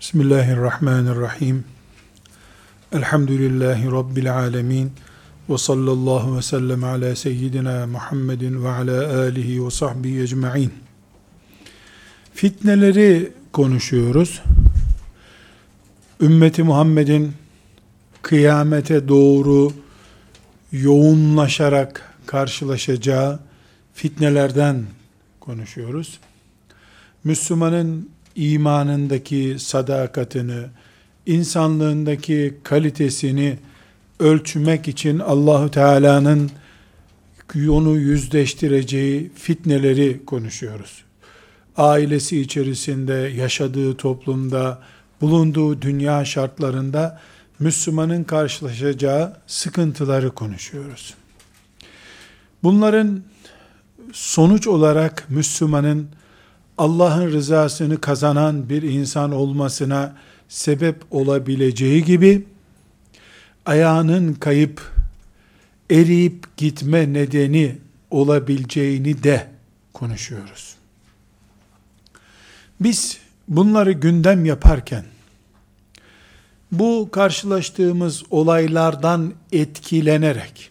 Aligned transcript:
Bismillahirrahmanirrahim. 0.00 1.64
Elhamdülillahi 2.92 3.86
Rabbil 3.90 4.34
alemin. 4.36 4.92
Ve 5.48 5.58
sallallahu 5.58 6.36
ve 6.36 6.42
sellem 6.42 6.84
ala 6.84 7.16
seyyidina 7.16 7.86
Muhammedin 7.86 8.64
ve 8.64 8.68
ala 8.68 9.18
alihi 9.20 9.66
ve 9.66 9.70
sahbihi 9.70 10.20
ecma'in. 10.20 10.72
Fitneleri 12.34 13.32
konuşuyoruz. 13.52 14.42
Ümmeti 16.20 16.62
Muhammed'in 16.62 17.32
kıyamete 18.22 19.08
doğru 19.08 19.72
yoğunlaşarak 20.72 22.14
karşılaşacağı 22.26 23.40
fitnelerden 23.94 24.84
konuşuyoruz. 25.40 26.20
Müslümanın 27.24 28.08
imanındaki 28.36 29.56
sadakatini, 29.58 30.62
insanlığındaki 31.26 32.58
kalitesini 32.62 33.58
ölçmek 34.20 34.88
için 34.88 35.18
Allahu 35.18 35.70
Teala'nın 35.70 36.50
onu 37.68 37.96
yüzleştireceği 37.96 39.30
fitneleri 39.34 40.24
konuşuyoruz. 40.26 41.04
Ailesi 41.76 42.40
içerisinde, 42.40 43.12
yaşadığı 43.12 43.96
toplumda, 43.96 44.82
bulunduğu 45.20 45.82
dünya 45.82 46.24
şartlarında 46.24 47.20
Müslümanın 47.58 48.24
karşılaşacağı 48.24 49.36
sıkıntıları 49.46 50.30
konuşuyoruz. 50.30 51.14
Bunların 52.62 53.22
sonuç 54.12 54.66
olarak 54.66 55.26
Müslümanın 55.28 56.08
Allah'ın 56.80 57.32
rızasını 57.32 58.00
kazanan 58.00 58.68
bir 58.68 58.82
insan 58.82 59.32
olmasına 59.32 60.16
sebep 60.48 60.96
olabileceği 61.10 62.04
gibi 62.04 62.46
ayağının 63.66 64.34
kayıp 64.34 64.92
eriyip 65.90 66.56
gitme 66.56 67.12
nedeni 67.12 67.78
olabileceğini 68.10 69.22
de 69.22 69.48
konuşuyoruz. 69.92 70.74
Biz 72.80 73.18
bunları 73.48 73.92
gündem 73.92 74.44
yaparken 74.44 75.04
bu 76.72 77.08
karşılaştığımız 77.12 78.22
olaylardan 78.30 79.32
etkilenerek 79.52 80.70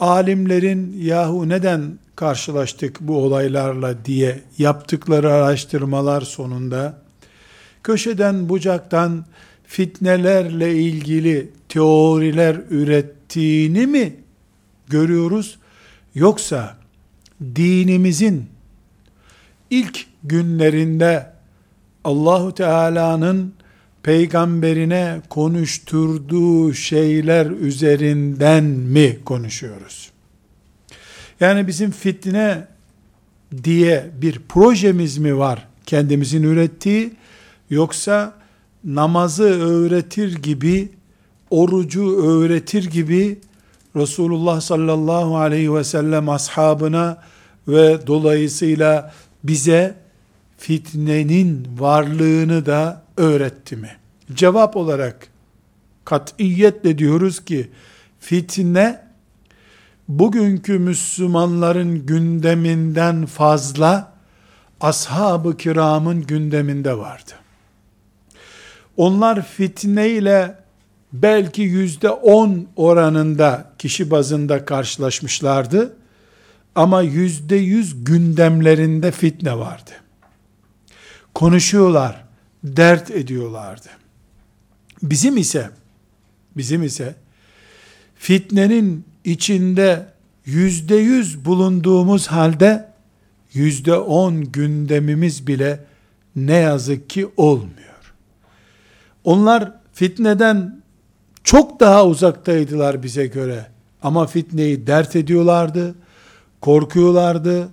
alimlerin 0.00 1.02
yahu 1.02 1.48
neden 1.48 1.98
karşılaştık 2.16 3.00
bu 3.00 3.16
olaylarla 3.16 4.04
diye 4.04 4.42
yaptıkları 4.58 5.32
araştırmalar 5.32 6.20
sonunda 6.20 7.02
köşeden 7.82 8.48
bucaktan 8.48 9.26
fitnelerle 9.64 10.74
ilgili 10.74 11.50
teoriler 11.68 12.56
ürettiğini 12.70 13.86
mi 13.86 14.16
görüyoruz 14.88 15.58
yoksa 16.14 16.76
dinimizin 17.56 18.46
ilk 19.70 20.06
günlerinde 20.24 21.32
Allahu 22.04 22.54
Teala'nın 22.54 23.54
peygamberine 24.02 25.20
konuşturduğu 25.28 26.74
şeyler 26.74 27.46
üzerinden 27.46 28.64
mi 28.64 29.18
konuşuyoruz? 29.24 30.15
Yani 31.40 31.66
bizim 31.66 31.90
fitne 31.90 32.66
diye 33.64 34.10
bir 34.22 34.38
projemiz 34.48 35.18
mi 35.18 35.38
var 35.38 35.68
kendimizin 35.86 36.42
ürettiği 36.42 37.12
yoksa 37.70 38.34
namazı 38.84 39.44
öğretir 39.44 40.42
gibi 40.42 40.88
orucu 41.50 42.16
öğretir 42.16 42.90
gibi 42.90 43.38
Resulullah 43.96 44.60
sallallahu 44.60 45.36
aleyhi 45.36 45.74
ve 45.74 45.84
sellem 45.84 46.28
ashabına 46.28 47.22
ve 47.68 48.06
dolayısıyla 48.06 49.14
bize 49.44 49.94
fitnenin 50.58 51.68
varlığını 51.78 52.66
da 52.66 53.02
öğretti 53.16 53.76
mi? 53.76 53.90
Cevap 54.34 54.76
olarak 54.76 55.28
katiyetle 56.04 56.98
diyoruz 56.98 57.44
ki 57.44 57.70
fitne 58.20 59.05
bugünkü 60.08 60.78
Müslümanların 60.78 62.06
gündeminden 62.06 63.26
fazla 63.26 64.12
ashab-ı 64.80 65.56
kiramın 65.56 66.22
gündeminde 66.22 66.98
vardı. 66.98 67.32
Onlar 68.96 69.46
fitne 69.46 70.08
ile 70.08 70.58
belki 71.12 71.62
yüzde 71.62 72.10
on 72.10 72.66
oranında 72.76 73.72
kişi 73.78 74.10
bazında 74.10 74.64
karşılaşmışlardı. 74.64 75.96
Ama 76.74 77.02
yüzde 77.02 77.56
yüz 77.56 78.04
gündemlerinde 78.04 79.10
fitne 79.10 79.58
vardı. 79.58 79.90
Konuşuyorlar, 81.34 82.24
dert 82.64 83.10
ediyorlardı. 83.10 83.88
Bizim 85.02 85.36
ise, 85.36 85.70
bizim 86.56 86.82
ise 86.82 87.14
fitnenin 88.14 89.05
içinde 89.26 90.06
yüzde 90.44 90.96
yüz 90.96 91.44
bulunduğumuz 91.44 92.26
halde 92.26 92.88
yüzde 93.52 93.94
on 93.94 94.52
gündemimiz 94.52 95.46
bile 95.46 95.84
ne 96.36 96.54
yazık 96.54 97.10
ki 97.10 97.28
olmuyor. 97.36 98.14
Onlar 99.24 99.72
fitneden 99.92 100.80
çok 101.44 101.80
daha 101.80 102.06
uzaktaydılar 102.06 103.02
bize 103.02 103.26
göre. 103.26 103.66
Ama 104.02 104.26
fitneyi 104.26 104.86
dert 104.86 105.16
ediyorlardı, 105.16 105.94
korkuyorlardı, 106.60 107.68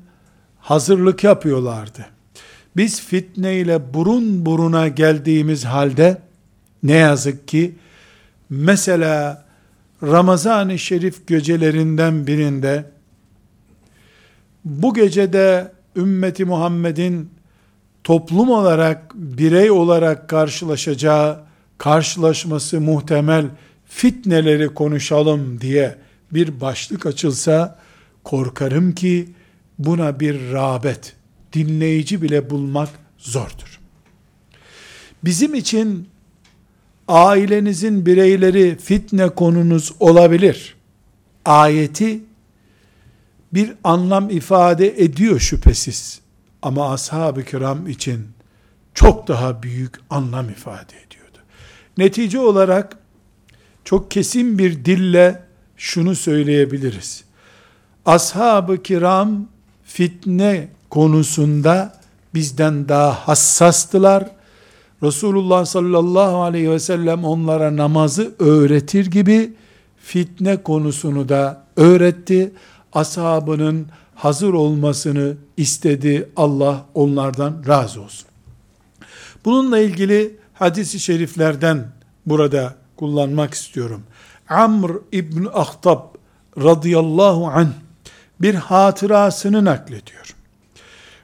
hazırlık 0.59 1.23
yapıyorlardı. 1.23 2.05
Biz 2.75 3.01
fitne 3.01 3.55
ile 3.55 3.93
burun 3.93 4.45
buruna 4.45 4.87
geldiğimiz 4.87 5.65
halde 5.65 6.17
ne 6.83 6.93
yazık 6.93 7.47
ki 7.47 7.75
mesela 8.49 9.42
Ramazan-ı 10.03 10.79
Şerif 10.79 11.27
gecelerinden 11.27 12.27
birinde 12.27 12.85
bu 14.65 14.93
gecede 14.93 15.71
ümmeti 15.95 16.45
Muhammed'in 16.45 17.29
toplum 18.03 18.49
olarak, 18.49 19.15
birey 19.15 19.71
olarak 19.71 20.29
karşılaşacağı, 20.29 21.39
karşılaşması 21.77 22.81
muhtemel 22.81 23.45
fitneleri 23.85 24.73
konuşalım 24.73 25.61
diye 25.61 25.95
bir 26.31 26.61
başlık 26.61 27.05
açılsa, 27.05 27.79
korkarım 28.23 28.91
ki 28.91 29.29
buna 29.79 30.19
bir 30.19 30.51
rağbet, 30.51 31.15
dinleyici 31.53 32.21
bile 32.21 32.49
bulmak 32.49 32.89
zordur. 33.17 33.79
Bizim 35.23 35.53
için 35.53 36.07
ailenizin 37.07 38.05
bireyleri 38.05 38.77
fitne 38.77 39.29
konunuz 39.29 39.91
olabilir. 39.99 40.75
Ayeti 41.45 42.21
bir 43.53 43.73
anlam 43.83 44.29
ifade 44.29 45.03
ediyor 45.03 45.39
şüphesiz. 45.39 46.21
Ama 46.61 46.93
ashab-ı 46.93 47.43
kiram 47.43 47.87
için 47.87 48.27
çok 48.93 49.27
daha 49.27 49.63
büyük 49.63 49.99
anlam 50.09 50.49
ifade 50.49 50.95
ediyordu. 51.07 51.37
Netice 51.97 52.39
olarak 52.39 52.97
çok 53.83 54.11
kesin 54.11 54.57
bir 54.57 54.85
dille 54.85 55.43
şunu 55.77 56.15
söyleyebiliriz. 56.15 57.23
Ashab-ı 58.05 58.83
kiram 58.83 59.47
fitne 59.83 60.67
konusunda 60.89 61.99
bizden 62.33 62.89
daha 62.89 63.27
hassastılar 63.27 64.29
Resulullah 65.03 65.65
sallallahu 65.65 66.41
aleyhi 66.41 66.71
ve 66.71 66.79
sellem 66.79 67.25
onlara 67.25 67.77
namazı 67.77 68.35
öğretir 68.39 69.05
gibi 69.05 69.53
fitne 69.97 70.63
konusunu 70.63 71.29
da 71.29 71.63
öğretti. 71.75 72.51
Ashabının 72.93 73.87
hazır 74.15 74.53
olmasını 74.53 75.35
istedi. 75.57 76.29
Allah 76.35 76.85
onlardan 76.93 77.63
razı 77.67 78.01
olsun. 78.01 78.27
Bununla 79.45 79.79
ilgili 79.79 80.37
hadisi 80.53 80.99
şeriflerden 80.99 81.87
burada 82.25 82.75
kullanmak 82.97 83.53
istiyorum. 83.53 84.03
Amr 84.49 84.91
İbn 85.11 85.45
Ahtab 85.53 85.99
radıyallahu 86.57 87.47
anh 87.47 87.67
bir 88.41 88.55
hatırasını 88.55 89.65
naklediyor. 89.65 90.35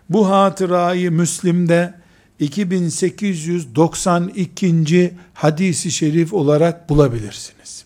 Bu 0.09 0.29
hatırayı 0.29 1.11
Müslim'de 1.11 1.99
2892. 2.39 5.13
hadisi 5.33 5.91
şerif 5.91 6.33
olarak 6.33 6.89
bulabilirsiniz. 6.89 7.86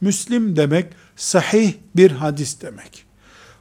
Müslim 0.00 0.56
demek 0.56 0.86
sahih 1.16 1.72
bir 1.96 2.10
hadis 2.10 2.62
demek. 2.62 3.04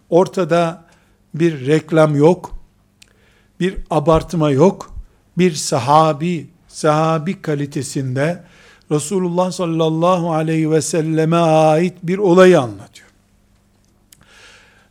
Ortada 0.10 0.86
bir 1.34 1.68
reklam 1.68 2.16
yok, 2.16 2.60
bir 3.60 3.78
abartma 3.90 4.52
yok, 4.52 4.94
bir 5.38 5.54
sahabi, 5.54 6.48
sahabi 6.68 7.42
kalitesinde 7.42 8.44
Resulullah 8.92 9.52
sallallahu 9.52 10.34
aleyhi 10.34 10.72
ve 10.72 10.82
selleme 10.82 11.38
ait 11.38 11.94
bir 12.04 12.18
olayı 12.18 12.62
anlatıyor. 12.62 13.08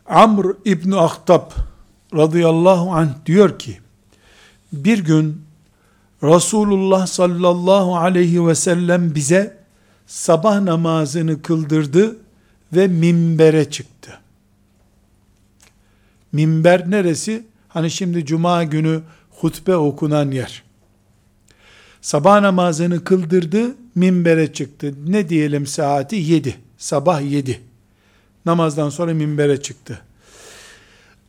Amr 0.07 0.47
İbn 0.65 0.93
Ahtab 0.93 1.51
radıyallahu 2.15 2.93
anh 2.93 3.11
diyor 3.27 3.59
ki, 3.59 3.79
bir 4.73 4.99
gün 4.99 5.43
Resulullah 6.23 7.07
sallallahu 7.07 7.97
aleyhi 7.97 8.47
ve 8.47 8.55
sellem 8.55 9.15
bize 9.15 9.57
sabah 10.07 10.61
namazını 10.61 11.43
kıldırdı 11.43 12.17
ve 12.73 12.89
minbere 12.89 13.71
çıktı. 13.71 14.19
Minber 16.33 16.91
neresi? 16.91 17.45
Hani 17.69 17.91
şimdi 17.91 18.27
cuma 18.27 18.65
günü 18.65 19.01
hutbe 19.31 19.77
okunan 19.77 20.31
yer. 20.31 20.63
Sabah 22.01 22.41
namazını 22.41 23.05
kıldırdı, 23.05 23.75
minbere 23.95 24.53
çıktı. 24.53 24.95
Ne 25.07 25.29
diyelim 25.29 25.67
saati? 25.67 26.17
Yedi. 26.17 26.57
Sabah 26.79 27.31
yedi. 27.31 27.61
Namazdan 28.47 28.91
sonra 28.91 29.15
minbere 29.15 29.63
çıktı. 29.63 30.01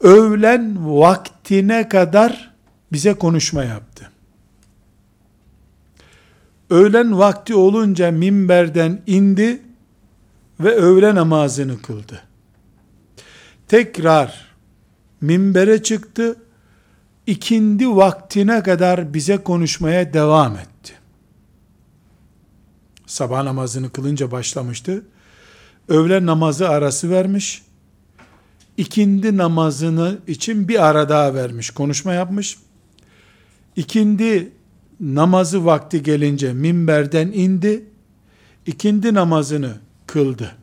Öğlen 0.01 0.77
vaktine 0.99 1.89
kadar 1.89 2.51
bize 2.91 3.13
konuşma 3.13 3.63
yaptı. 3.63 4.11
Öğlen 6.69 7.19
vakti 7.19 7.55
olunca 7.55 8.11
minberden 8.11 9.01
indi 9.07 9.61
ve 10.59 10.75
öğle 10.75 11.15
namazını 11.15 11.81
kıldı. 11.81 12.21
Tekrar 13.67 14.47
minbere 15.21 15.83
çıktı. 15.83 16.35
İkindi 17.27 17.89
vaktine 17.95 18.63
kadar 18.63 19.13
bize 19.13 19.37
konuşmaya 19.37 20.13
devam 20.13 20.57
etti. 20.57 20.93
Sabah 23.05 23.43
namazını 23.43 23.89
kılınca 23.89 24.31
başlamıştı. 24.31 25.05
Öğle 25.87 26.25
namazı 26.25 26.69
arası 26.69 27.09
vermiş. 27.09 27.61
İkindi 28.77 29.37
namazını 29.37 30.17
için 30.27 30.67
bir 30.67 30.85
ara 30.87 31.09
daha 31.09 31.33
vermiş. 31.33 31.69
Konuşma 31.69 32.13
yapmış. 32.13 32.57
İkindi 33.77 34.51
namazı 34.99 35.65
vakti 35.65 36.03
gelince 36.03 36.53
minberden 36.53 37.27
indi. 37.27 37.85
İkindi 38.65 39.13
namazını 39.13 39.77
kıldı. 40.07 40.55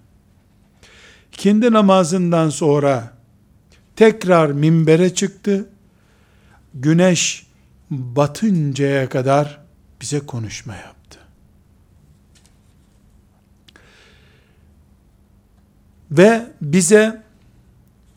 İkindi 1.32 1.72
namazından 1.72 2.48
sonra 2.48 3.14
tekrar 3.96 4.50
minbere 4.50 5.14
çıktı. 5.14 5.68
Güneş 6.74 7.46
batıncaya 7.90 9.08
kadar 9.08 9.60
bize 10.00 10.20
konuşma 10.20 10.74
yaptı. 10.76 11.18
Ve 16.10 16.46
bize 16.62 17.22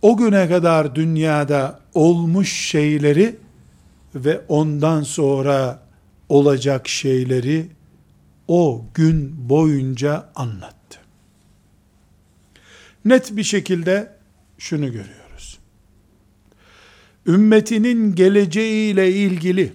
o 0.01 0.17
güne 0.17 0.49
kadar 0.49 0.95
dünyada 0.95 1.79
olmuş 1.93 2.53
şeyleri 2.53 3.35
ve 4.25 4.41
ondan 4.47 5.03
sonra 5.03 5.83
olacak 6.29 6.87
şeyleri 6.87 7.69
o 8.47 8.85
gün 8.93 9.49
boyunca 9.49 10.29
anlattı. 10.35 10.99
Net 13.05 13.37
bir 13.37 13.43
şekilde 13.43 14.17
şunu 14.57 14.85
görüyoruz. 14.85 15.59
Ümmetinin 17.27 18.15
geleceğiyle 18.15 19.11
ilgili 19.11 19.73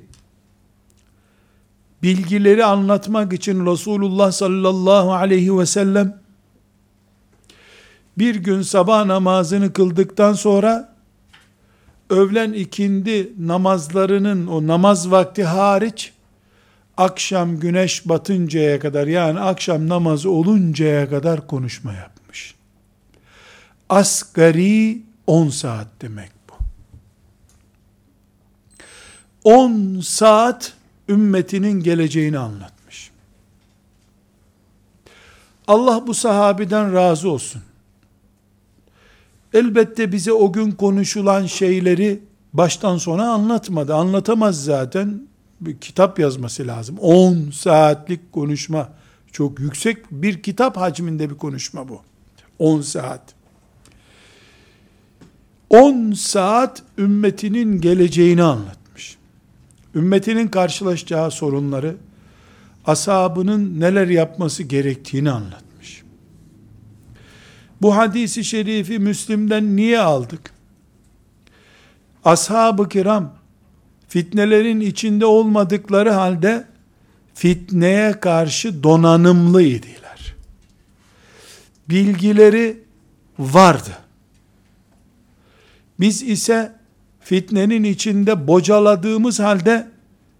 bilgileri 2.03 2.65
anlatmak 2.65 3.33
için 3.33 3.67
Resulullah 3.67 4.33
sallallahu 4.33 5.13
aleyhi 5.13 5.59
ve 5.59 5.67
sellem 5.67 6.23
bir 8.19 8.35
gün 8.35 8.63
sabah 8.63 9.05
namazını 9.05 9.73
kıldıktan 9.73 10.33
sonra 10.33 10.92
öğlen 12.11 12.53
ikindi 12.53 13.33
namazlarının 13.39 14.47
o 14.47 14.67
namaz 14.67 15.11
vakti 15.11 15.45
hariç 15.45 16.13
akşam 16.97 17.61
güneş 17.61 18.09
batıncaya 18.09 18.81
kadar 18.81 19.07
yani 19.07 19.41
akşam 19.41 19.89
namazı 19.89 20.31
oluncaya 20.31 21.11
kadar 21.11 21.47
konuşma 21.47 21.93
yapmış. 21.93 22.55
Asgari 23.89 25.03
10 25.27 25.49
saat 25.49 25.87
demek 26.01 26.31
bu. 26.49 26.55
10 29.45 30.01
saat 30.01 30.73
ümmetinin 31.09 31.83
geleceğini 31.83 32.39
anlatmış. 32.39 33.11
Allah 35.67 36.07
bu 36.07 36.15
sahabiden 36.15 36.95
razı 36.95 37.31
olsun. 37.31 37.63
Elbette 39.55 40.13
bize 40.13 40.33
o 40.33 40.53
gün 40.53 40.71
konuşulan 40.71 41.47
şeyleri 41.47 42.21
baştan 42.53 42.99
sona 42.99 43.33
anlatmadı. 43.33 43.95
Anlatamaz 43.95 44.65
zaten. 44.65 45.27
Bir 45.61 45.79
kitap 45.79 46.19
yazması 46.19 46.67
lazım. 46.67 46.99
10 46.99 47.51
saatlik 47.53 48.33
konuşma. 48.33 48.89
Çok 49.33 49.61
yüksek 49.61 49.97
bir 50.11 50.43
kitap 50.43 50.77
hacminde 50.77 51.31
bir 51.31 51.35
konuşma 51.35 51.89
bu. 51.89 52.01
10 52.59 52.81
saat. 52.81 53.35
10 55.71 56.13
saat 56.13 56.83
ümmetinin 56.99 57.81
geleceğini 57.81 58.43
anlatmış. 58.43 59.17
Ümmetinin 59.95 60.49
karşılaşacağı 60.49 61.31
sorunları, 61.31 61.97
ashabının 62.87 63.81
neler 63.81 64.09
yapması 64.09 64.63
gerektiğini 64.63 65.31
anlatmış. 65.31 65.62
Bu 67.83 67.97
hadisi 67.97 68.45
şerifi 68.45 68.99
Müslim'den 68.99 69.77
niye 69.77 70.01
aldık? 70.01 70.53
Ashab-ı 72.25 72.89
kiram 72.89 73.33
fitnelerin 74.09 74.81
içinde 74.81 75.27
olmadıkları 75.27 76.11
halde 76.11 76.65
fitneye 77.35 78.21
karşı 78.21 78.83
donanımlıydılar. 78.83 80.35
Bilgileri 81.89 82.79
vardı. 83.39 83.99
Biz 86.01 86.23
ise 86.23 86.73
fitnenin 87.21 87.85
içinde 87.85 88.47
bocaladığımız 88.47 89.41
halde 89.41 89.89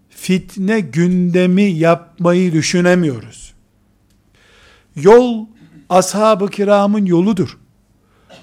fitne 0.09 0.79
gündemi 0.79 1.63
yapmayı 1.63 2.53
düşünemiyoruz. 2.53 3.53
Yol 4.95 5.45
ashab-ı 5.89 6.47
kiramın 6.47 7.05
yoludur. 7.05 7.57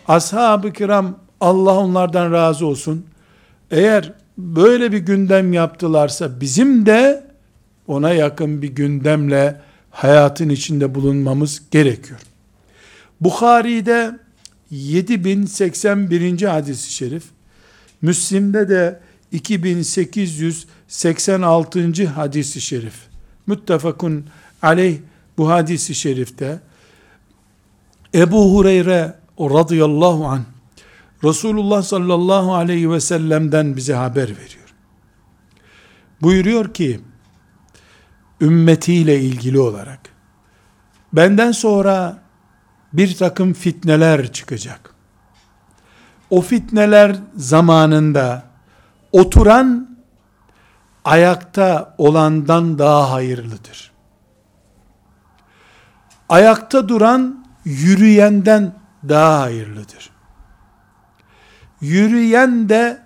Ashab-ı 0.09 0.73
kiram 0.73 1.18
Allah 1.40 1.76
onlardan 1.76 2.32
razı 2.32 2.66
olsun. 2.66 3.06
Eğer 3.70 4.12
böyle 4.38 4.92
bir 4.92 4.99
gündem 4.99 5.52
yaptılarsa 5.52 6.40
bizim 6.40 6.87
de 6.87 7.25
ona 7.87 8.11
yakın 8.11 8.62
bir 8.62 8.68
gündemle 8.68 9.61
hayatın 9.90 10.49
içinde 10.49 10.94
bulunmamız 10.94 11.62
gerekiyor. 11.70 12.20
Bukhari'de 13.20 14.18
7081. 14.70 16.42
hadis-i 16.42 16.92
şerif, 16.92 17.25
Müslim'de 18.02 18.68
de 18.68 19.00
2886. 19.32 22.06
hadis-i 22.06 22.61
şerif, 22.61 22.94
müttefakun 23.47 24.25
aleyh 24.62 24.97
bu 25.38 25.50
hadis-i 25.50 25.94
şerifte, 25.94 26.61
Ebu 28.14 28.54
Hureyre 28.54 29.14
radıyallahu 29.40 30.26
an 30.26 30.40
Resulullah 31.24 31.82
sallallahu 31.82 32.54
aleyhi 32.54 32.90
ve 32.90 33.00
sellem'den 33.00 33.76
bize 33.76 33.94
haber 33.94 34.28
veriyor. 34.28 34.74
Buyuruyor 36.22 36.74
ki 36.74 37.00
ümmetiyle 38.40 39.20
ilgili 39.20 39.60
olarak 39.60 40.00
benden 41.12 41.52
sonra 41.52 42.22
bir 42.92 43.16
takım 43.16 43.52
fitneler 43.52 44.32
çıkacak. 44.32 44.94
O 46.30 46.40
fitneler 46.40 47.16
zamanında 47.36 48.42
oturan 49.12 49.98
ayakta 51.04 51.94
olandan 51.98 52.78
daha 52.78 53.10
hayırlıdır. 53.10 53.90
Ayakta 56.28 56.88
duran 56.88 57.39
yürüyenden 57.64 58.74
daha 59.08 59.40
hayırlıdır. 59.40 60.10
Yürüyen 61.80 62.68
de 62.68 63.02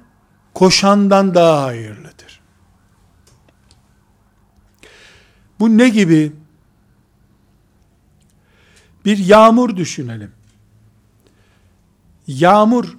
koşandan 0.55 1.35
daha 1.35 1.63
hayırlıdır. 1.63 2.41
Bu 5.61 5.79
ne 5.79 5.89
gibi? 5.89 6.33
Bir 9.05 9.19
yağmur 9.19 9.77
düşünelim. 9.77 10.33
Yağmur 12.27 12.97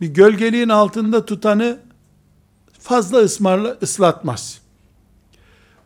bir 0.00 0.06
gölgeliğin 0.06 0.68
altında 0.68 1.26
tutanı 1.26 1.78
fazla 2.78 3.18
ısmarla 3.18 3.78
ıslatmaz. 3.82 4.60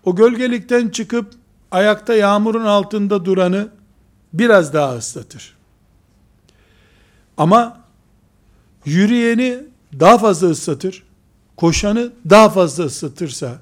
o 0.05 0.17
gölgelikten 0.17 0.89
çıkıp 0.89 1.35
ayakta 1.71 2.15
yağmurun 2.15 2.65
altında 2.65 3.25
duranı 3.25 3.69
biraz 4.33 4.75
daha 4.75 4.97
ıslatır. 4.97 5.57
Ama 7.37 7.81
yürüyeni 8.85 9.59
daha 10.01 10.19
fazla 10.19 10.49
ıslatır, 10.49 11.03
koşanı 11.57 12.13
daha 12.31 12.51
fazla 12.51 12.85
ıslatırsa, 12.85 13.59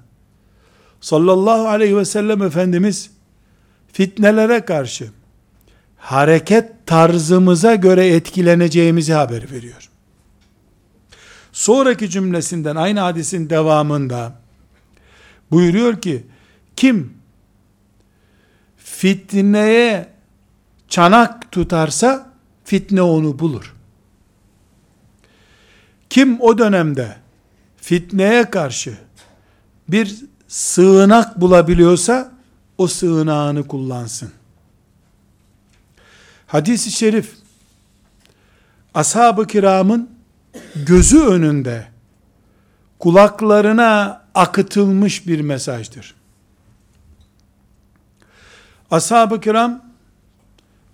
sallallahu 1.01 1.69
aleyhi 1.69 1.97
ve 1.97 2.05
sellem 2.05 2.43
Efendimiz, 2.43 3.11
fitnelere 3.93 4.65
karşı, 4.65 5.11
hareket 5.97 6.87
tarzımıza 6.87 7.75
göre 7.75 8.07
etkileneceğimizi 8.07 9.13
haber 9.13 9.51
veriyor. 9.51 9.91
Sonraki 11.53 12.11
cümlesinden 12.11 12.77
aynı 12.77 13.01
hadisin 13.01 13.51
devamında 13.51 14.33
buyuruyor 15.51 16.01
ki 16.01 16.27
kim 16.77 17.13
fitneye 18.77 20.18
çanak 20.89 21.53
tutarsa 21.53 22.33
fitne 22.65 23.03
onu 23.03 23.39
bulur. 23.39 23.75
Kim 26.11 26.41
o 26.41 26.59
dönemde 26.59 27.17
fitneye 27.77 28.51
karşı 28.51 28.99
bir 29.89 30.25
sığınak 30.49 31.41
bulabiliyorsa 31.41 32.33
o 32.79 32.87
sığınağını 32.87 33.67
kullansın. 33.67 34.33
Hadis-i 36.47 36.91
şerif 36.91 37.35
ashab-ı 38.95 39.47
kiramın 39.47 40.11
gözü 40.75 41.21
önünde 41.21 41.89
kulaklarına 42.99 44.23
akıtılmış 44.35 45.27
bir 45.27 45.41
mesajdır. 45.41 46.15
Ashab-ı 48.91 49.41
kiram 49.41 49.88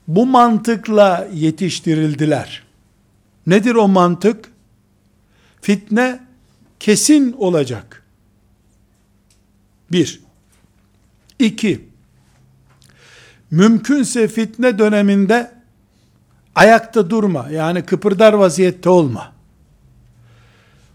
bu 0.09 0.27
mantıkla 0.27 1.29
yetiştirildiler. 1.33 2.63
Nedir 3.47 3.75
o 3.75 3.89
mantık? 3.89 4.53
Fitne 5.61 6.21
kesin 6.81 7.33
olacak. 7.33 8.03
Bir. 9.93 10.21
İki. 11.39 11.89
Mümkünse 13.51 14.29
fitne 14.29 14.79
döneminde 14.79 15.53
ayakta 16.55 17.11
durma. 17.11 17.49
Yani 17.51 17.83
kıpırdar 17.83 18.33
vaziyette 18.33 18.89
olma. 18.89 19.33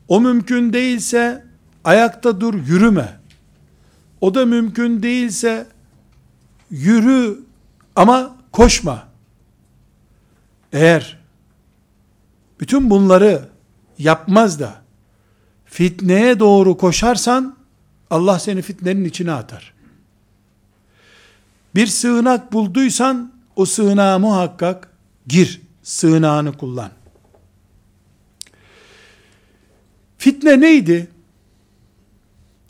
O 0.07 0.21
mümkün 0.21 0.73
değilse 0.73 1.45
ayakta 1.83 2.41
dur, 2.41 2.53
yürüme. 2.53 3.19
O 4.21 4.33
da 4.33 4.45
mümkün 4.45 5.03
değilse 5.03 5.67
yürü 6.71 7.39
ama 7.95 8.38
koşma. 8.51 9.07
Eğer 10.73 11.19
bütün 12.59 12.89
bunları 12.89 13.49
yapmaz 13.97 14.59
da 14.59 14.81
fitneye 15.65 16.39
doğru 16.39 16.77
koşarsan 16.77 17.57
Allah 18.09 18.39
seni 18.39 18.61
fitnenin 18.61 19.05
içine 19.05 19.31
atar. 19.31 19.73
Bir 21.75 21.87
sığınak 21.87 22.53
bulduysan 22.53 23.33
o 23.55 23.65
sığınağa 23.65 24.19
muhakkak 24.19 24.89
gir. 25.27 25.61
Sığınağını 25.83 26.57
kullan. 26.57 26.91
Fitne 30.17 30.61
neydi? 30.61 31.07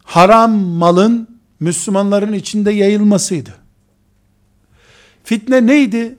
Haram 0.04 0.52
malın 0.52 1.40
Müslümanların 1.60 2.34
içinde 2.34 2.72
yayılmasıydı. 2.72 3.59
Fitne 5.24 5.68
neydi? 5.68 6.16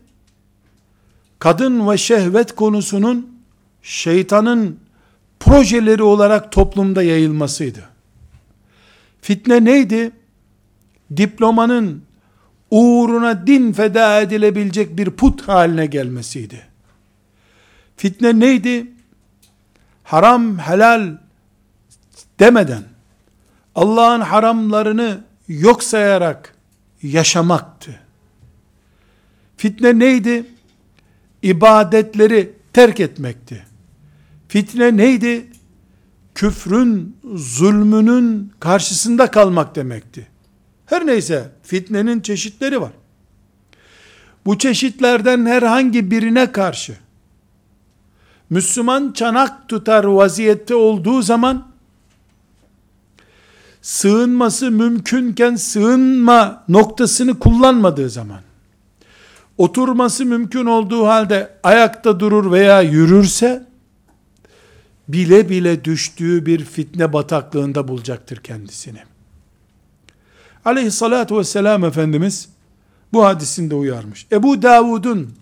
Kadın 1.38 1.90
ve 1.90 1.96
şehvet 1.96 2.54
konusunun 2.54 3.40
şeytanın 3.82 4.78
projeleri 5.40 6.02
olarak 6.02 6.52
toplumda 6.52 7.02
yayılmasıydı. 7.02 7.88
Fitne 9.22 9.64
neydi? 9.64 10.12
Diplomanın 11.16 12.02
uğruna 12.70 13.46
din 13.46 13.72
feda 13.72 14.20
edilebilecek 14.20 14.96
bir 14.96 15.10
put 15.10 15.48
haline 15.48 15.86
gelmesiydi. 15.86 16.66
Fitne 17.96 18.40
neydi? 18.40 18.86
Haram, 20.04 20.58
helal 20.58 21.16
demeden 22.40 22.82
Allah'ın 23.74 24.20
haramlarını 24.20 25.20
yok 25.48 25.82
sayarak 25.82 26.54
yaşamaktı. 27.02 28.00
Fitne 29.60 29.98
neydi? 29.98 30.46
İbadetleri 31.42 32.52
terk 32.72 33.00
etmekti. 33.00 33.66
Fitne 34.48 34.96
neydi? 34.96 35.46
Küfrün, 36.34 37.16
zulmünün 37.34 38.52
karşısında 38.60 39.30
kalmak 39.30 39.76
demekti. 39.76 40.26
Her 40.86 41.06
neyse 41.06 41.50
fitnenin 41.62 42.20
çeşitleri 42.20 42.80
var. 42.80 42.92
Bu 44.46 44.58
çeşitlerden 44.58 45.46
herhangi 45.46 46.10
birine 46.10 46.52
karşı 46.52 46.96
Müslüman 48.50 49.12
çanak 49.12 49.68
tutar 49.68 50.04
vaziyette 50.04 50.74
olduğu 50.74 51.22
zaman 51.22 51.68
sığınması 53.82 54.70
mümkünken 54.70 55.56
sığınma 55.56 56.64
noktasını 56.68 57.38
kullanmadığı 57.38 58.10
zaman 58.10 58.40
oturması 59.60 60.24
mümkün 60.24 60.66
olduğu 60.66 61.06
halde 61.06 61.50
ayakta 61.62 62.20
durur 62.20 62.52
veya 62.52 62.82
yürürse 62.82 63.66
bile 65.08 65.48
bile 65.48 65.84
düştüğü 65.84 66.46
bir 66.46 66.64
fitne 66.64 67.12
bataklığında 67.12 67.88
bulacaktır 67.88 68.36
kendisini. 68.36 69.02
Aleyhissalatu 70.64 71.38
vesselam 71.38 71.84
Efendimiz 71.84 72.48
bu 73.12 73.24
hadisinde 73.24 73.74
uyarmış. 73.74 74.26
Ebu 74.32 74.62
Davud'un 74.62 75.34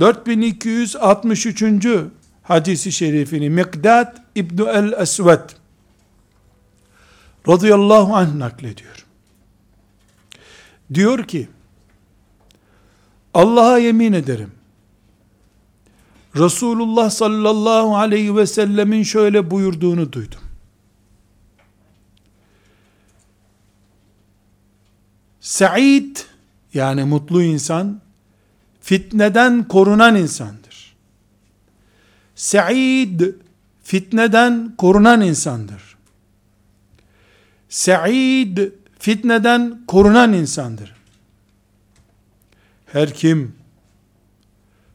4263. 0.00 1.62
hadisi 2.42 2.92
şerifini 2.92 3.50
Mikdad 3.50 4.16
İbn 4.34 4.62
el-Esved 4.66 5.50
radıyallahu 7.48 8.16
anh 8.16 8.34
naklediyor. 8.34 9.06
Diyor 10.94 11.24
ki 11.24 11.48
Allah'a 13.34 13.78
yemin 13.78 14.12
ederim 14.12 14.52
Resulullah 16.36 17.10
sallallahu 17.10 17.96
aleyhi 17.96 18.36
ve 18.36 18.46
sellemin 18.46 19.02
şöyle 19.02 19.50
buyurduğunu 19.50 20.12
duydum. 20.12 20.40
Said 25.40 26.16
yani 26.74 27.04
mutlu 27.04 27.42
insan 27.42 28.00
fitneden 28.80 29.68
korunan 29.68 30.16
insandır. 30.16 30.96
Said 32.34 33.20
fitneden 33.82 34.74
korunan 34.78 35.20
insandır. 35.20 35.96
Said 37.68 38.58
fitneden 38.98 39.82
korunan 39.86 40.32
insandır. 40.32 40.99
Her 42.92 43.14
kim 43.14 43.54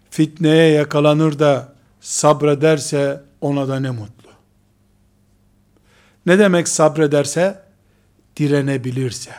fitneye 0.09 0.71
yakalanır 0.71 1.39
da 1.39 1.75
sabrederse 2.01 3.23
ona 3.41 3.67
da 3.67 3.79
ne 3.79 3.91
mutlu. 3.91 4.29
Ne 6.25 6.39
demek 6.39 6.67
sabrederse? 6.67 7.65
Direnebilirse, 8.37 9.31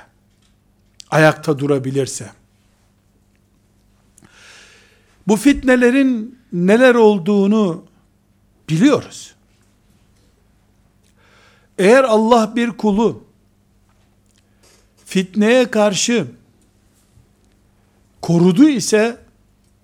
ayakta 1.10 1.58
durabilirse. 1.58 2.30
Bu 5.26 5.36
fitnelerin 5.36 6.38
neler 6.52 6.94
olduğunu 6.94 7.84
biliyoruz. 8.68 9.34
Eğer 11.78 12.04
Allah 12.04 12.56
bir 12.56 12.70
kulu 12.70 13.24
fitneye 15.04 15.70
karşı 15.70 16.26
korudu 18.26 18.68
ise 18.68 19.18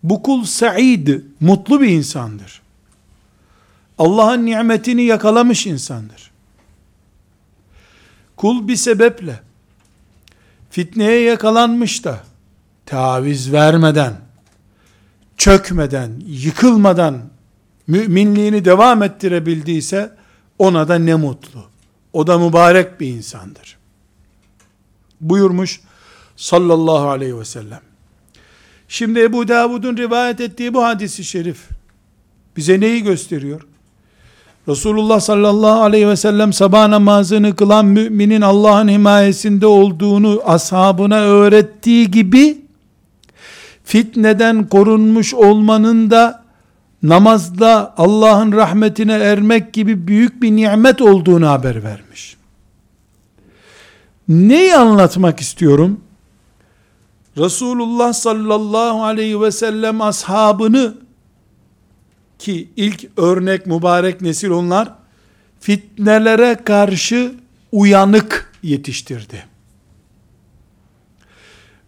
bu 0.03 0.23
kul 0.23 0.45
said, 0.45 1.09
mutlu 1.41 1.81
bir 1.81 1.89
insandır. 1.89 2.63
Allah'ın 3.99 4.47
nimetini 4.47 5.03
yakalamış 5.03 5.67
insandır. 5.67 6.31
Kul 8.37 8.69
bir 8.69 8.77
sebeple 8.77 9.41
fitneye 10.71 11.21
yakalanmış 11.21 12.05
da 12.05 12.21
taviz 12.87 13.53
vermeden, 13.53 14.17
çökmeden, 15.37 16.23
yıkılmadan 16.27 17.23
müminliğini 17.87 18.65
devam 18.65 19.03
ettirebildiyse 19.03 20.17
ona 20.59 20.89
da 20.89 20.99
ne 20.99 21.15
mutlu. 21.15 21.65
O 22.13 22.27
da 22.27 22.39
mübarek 22.39 23.01
bir 23.01 23.09
insandır. 23.09 23.79
buyurmuş 25.21 25.81
sallallahu 26.37 27.09
aleyhi 27.09 27.39
ve 27.39 27.45
sellem. 27.45 27.92
Şimdi 28.93 29.21
Ebu 29.21 29.49
Davud'un 29.49 29.97
rivayet 29.97 30.41
ettiği 30.41 30.75
bu 30.75 30.85
hadisi 30.85 31.25
şerif 31.25 31.69
bize 32.57 32.81
neyi 32.81 33.03
gösteriyor? 33.03 33.67
Resulullah 34.69 35.21
sallallahu 35.21 35.83
aleyhi 35.83 36.09
ve 36.09 36.17
sellem 36.17 36.53
sabah 36.53 36.89
namazını 36.89 37.57
kılan 37.57 37.87
müminin 37.87 38.41
Allah'ın 38.41 38.89
himayesinde 38.89 39.67
olduğunu 39.67 40.43
ashabına 40.45 41.21
öğrettiği 41.21 42.11
gibi 42.11 42.59
fitneden 43.85 44.69
korunmuş 44.69 45.35
olmanın 45.35 46.11
da 46.11 46.43
namazda 47.03 47.95
Allah'ın 47.97 48.53
rahmetine 48.53 49.15
ermek 49.15 49.73
gibi 49.73 50.07
büyük 50.07 50.43
bir 50.43 50.51
nimet 50.51 51.01
olduğunu 51.01 51.49
haber 51.49 51.85
vermiş. 51.85 52.37
Neyi 54.29 54.77
anlatmak 54.77 55.41
istiyorum? 55.41 56.01
Resulullah 57.39 58.13
sallallahu 58.13 59.05
aleyhi 59.05 59.41
ve 59.41 59.51
sellem 59.51 60.01
ashabını 60.01 60.95
ki 62.39 62.69
ilk 62.77 63.09
örnek 63.17 63.67
mübarek 63.67 64.21
nesil 64.21 64.51
onlar 64.51 64.93
fitnelere 65.61 66.55
karşı 66.65 67.35
uyanık 67.73 68.53
yetiştirdi. 68.63 69.47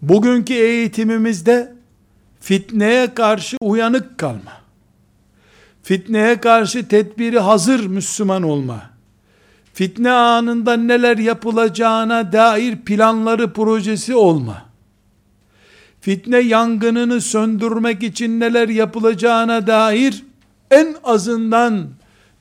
Bugünkü 0.03 0.55
eğitimimizde 0.55 1.75
fitneye 2.41 3.15
karşı 3.15 3.57
uyanık 3.61 4.19
kalma, 4.19 4.53
fitneye 5.83 6.41
karşı 6.41 6.89
tedbiri 6.89 7.39
hazır 7.39 7.87
Müslüman 7.87 8.43
olma, 8.43 8.91
fitne 9.75 10.11
anında 10.11 10.77
neler 10.77 11.19
yapılacağına 11.19 12.33
dair 12.33 12.77
planları 12.77 13.53
projesi 13.53 14.15
olma, 14.15 14.63
fitne 16.05 16.39
yangınını 16.39 17.21
söndürmek 17.21 18.03
için 18.03 18.41
neler 18.41 18.69
yapılacağına 18.69 19.67
dair 19.67 20.25
en 20.71 20.97
azından 21.05 21.89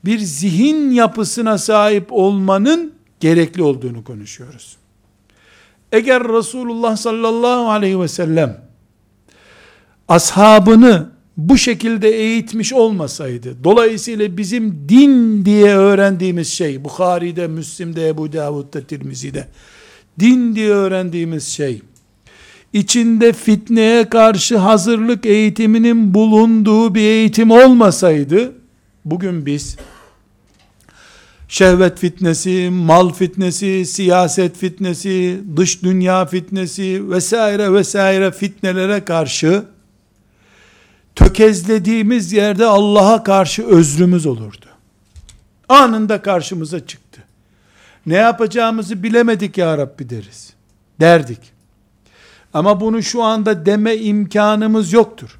bir 0.05 0.19
zihin 0.19 0.91
yapısına 0.91 1.57
sahip 1.57 2.07
olmanın 2.09 2.93
gerekli 3.19 3.63
olduğunu 3.63 4.03
konuşuyoruz. 4.03 4.77
Eğer 5.91 6.23
Resulullah 6.23 6.97
sallallahu 6.97 7.69
aleyhi 7.69 7.99
ve 7.99 8.07
sellem 8.07 8.61
ashabını 10.07 11.09
bu 11.37 11.57
şekilde 11.57 12.09
eğitmiş 12.09 12.73
olmasaydı, 12.73 13.63
dolayısıyla 13.63 14.37
bizim 14.37 14.89
din 14.89 15.45
diye 15.45 15.75
öğrendiğimiz 15.75 16.47
şey, 16.47 16.83
Bukhari'de, 16.83 17.47
Müslim'de, 17.47 18.07
Ebu 18.07 18.33
Davud'da, 18.33 18.81
Tirmizi'de, 18.81 19.47
din 20.19 20.55
diye 20.55 20.69
öğrendiğimiz 20.69 21.47
şey, 21.47 21.81
içinde 22.73 23.33
fitneye 23.33 24.09
karşı 24.09 24.57
hazırlık 24.57 25.25
eğitiminin 25.25 26.13
bulunduğu 26.13 26.95
bir 26.95 27.01
eğitim 27.01 27.51
olmasaydı, 27.51 28.51
bugün 29.05 29.45
biz, 29.45 29.77
şehvet 31.47 31.99
fitnesi, 31.99 32.69
mal 32.71 33.13
fitnesi, 33.13 33.85
siyaset 33.85 34.57
fitnesi, 34.57 35.41
dış 35.55 35.83
dünya 35.83 36.25
fitnesi 36.25 37.09
vesaire 37.09 37.73
vesaire 37.73 38.31
fitnelere 38.31 39.05
karşı 39.05 39.63
tökezlediğimiz 41.15 42.33
yerde 42.33 42.65
Allah'a 42.65 43.23
karşı 43.23 43.65
özrümüz 43.65 44.25
olurdu. 44.25 44.65
Anında 45.69 46.21
karşımıza 46.21 46.87
çıktı. 46.87 47.23
Ne 48.05 48.15
yapacağımızı 48.15 49.03
bilemedik 49.03 49.57
ya 49.57 49.77
Rabbi 49.77 50.09
deriz. 50.09 50.53
Derdik. 50.99 51.52
Ama 52.53 52.81
bunu 52.81 53.03
şu 53.03 53.23
anda 53.23 53.65
deme 53.65 53.95
imkanımız 53.95 54.93
yoktur. 54.93 55.39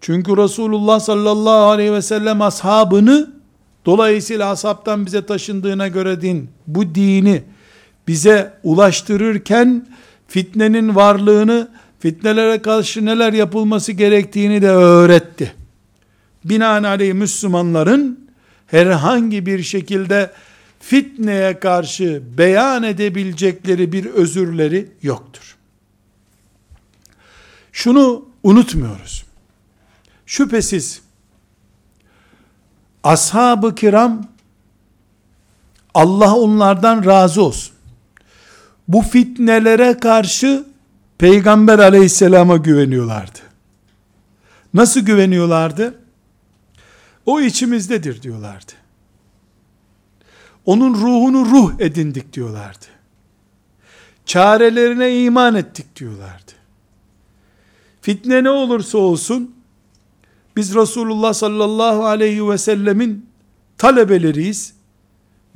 Çünkü 0.00 0.36
Resulullah 0.36 1.00
sallallahu 1.00 1.70
aleyhi 1.70 1.92
ve 1.92 2.02
sellem 2.02 2.42
ashabını 2.42 3.30
dolayısıyla 3.86 4.50
ashabtan 4.50 5.06
bize 5.06 5.26
taşındığına 5.26 5.88
göre 5.88 6.20
din 6.20 6.50
bu 6.66 6.94
dini 6.94 7.42
bize 8.08 8.52
ulaştırırken 8.62 9.86
fitnenin 10.28 10.94
varlığını 10.94 11.68
fitnelere 12.00 12.62
karşı 12.62 13.04
neler 13.04 13.32
yapılması 13.32 13.92
gerektiğini 13.92 14.62
de 14.62 14.70
öğretti. 14.70 15.54
Binaenaleyh 16.44 17.12
Müslümanların 17.12 18.28
herhangi 18.66 19.46
bir 19.46 19.62
şekilde 19.62 20.30
fitneye 20.80 21.58
karşı 21.58 22.22
beyan 22.38 22.82
edebilecekleri 22.82 23.92
bir 23.92 24.06
özürleri 24.06 24.88
yoktur. 25.02 25.57
Şunu 27.78 28.28
unutmuyoruz. 28.42 29.24
Şüphesiz 30.26 31.02
ashab-ı 33.04 33.74
kiram 33.74 34.26
Allah 35.94 36.34
onlardan 36.34 37.04
razı 37.04 37.42
olsun. 37.42 37.74
Bu 38.88 39.02
fitnelere 39.02 39.98
karşı 39.98 40.64
Peygamber 41.18 41.78
aleyhisselama 41.78 42.56
güveniyorlardı. 42.56 43.38
Nasıl 44.74 45.00
güveniyorlardı? 45.00 45.94
O 47.26 47.40
içimizdedir 47.40 48.22
diyorlardı. 48.22 48.72
Onun 50.66 50.94
ruhunu 50.94 51.46
ruh 51.46 51.72
edindik 51.78 52.32
diyorlardı. 52.32 52.86
Çarelerine 54.26 55.22
iman 55.22 55.54
ettik 55.54 55.96
diyorlardı. 55.96 56.47
Fitne 58.02 58.44
ne 58.44 58.50
olursa 58.50 58.98
olsun, 58.98 59.54
biz 60.56 60.74
Resulullah 60.74 61.34
sallallahu 61.34 62.04
aleyhi 62.04 62.48
ve 62.48 62.58
sellemin 62.58 63.26
talebeleriyiz. 63.78 64.74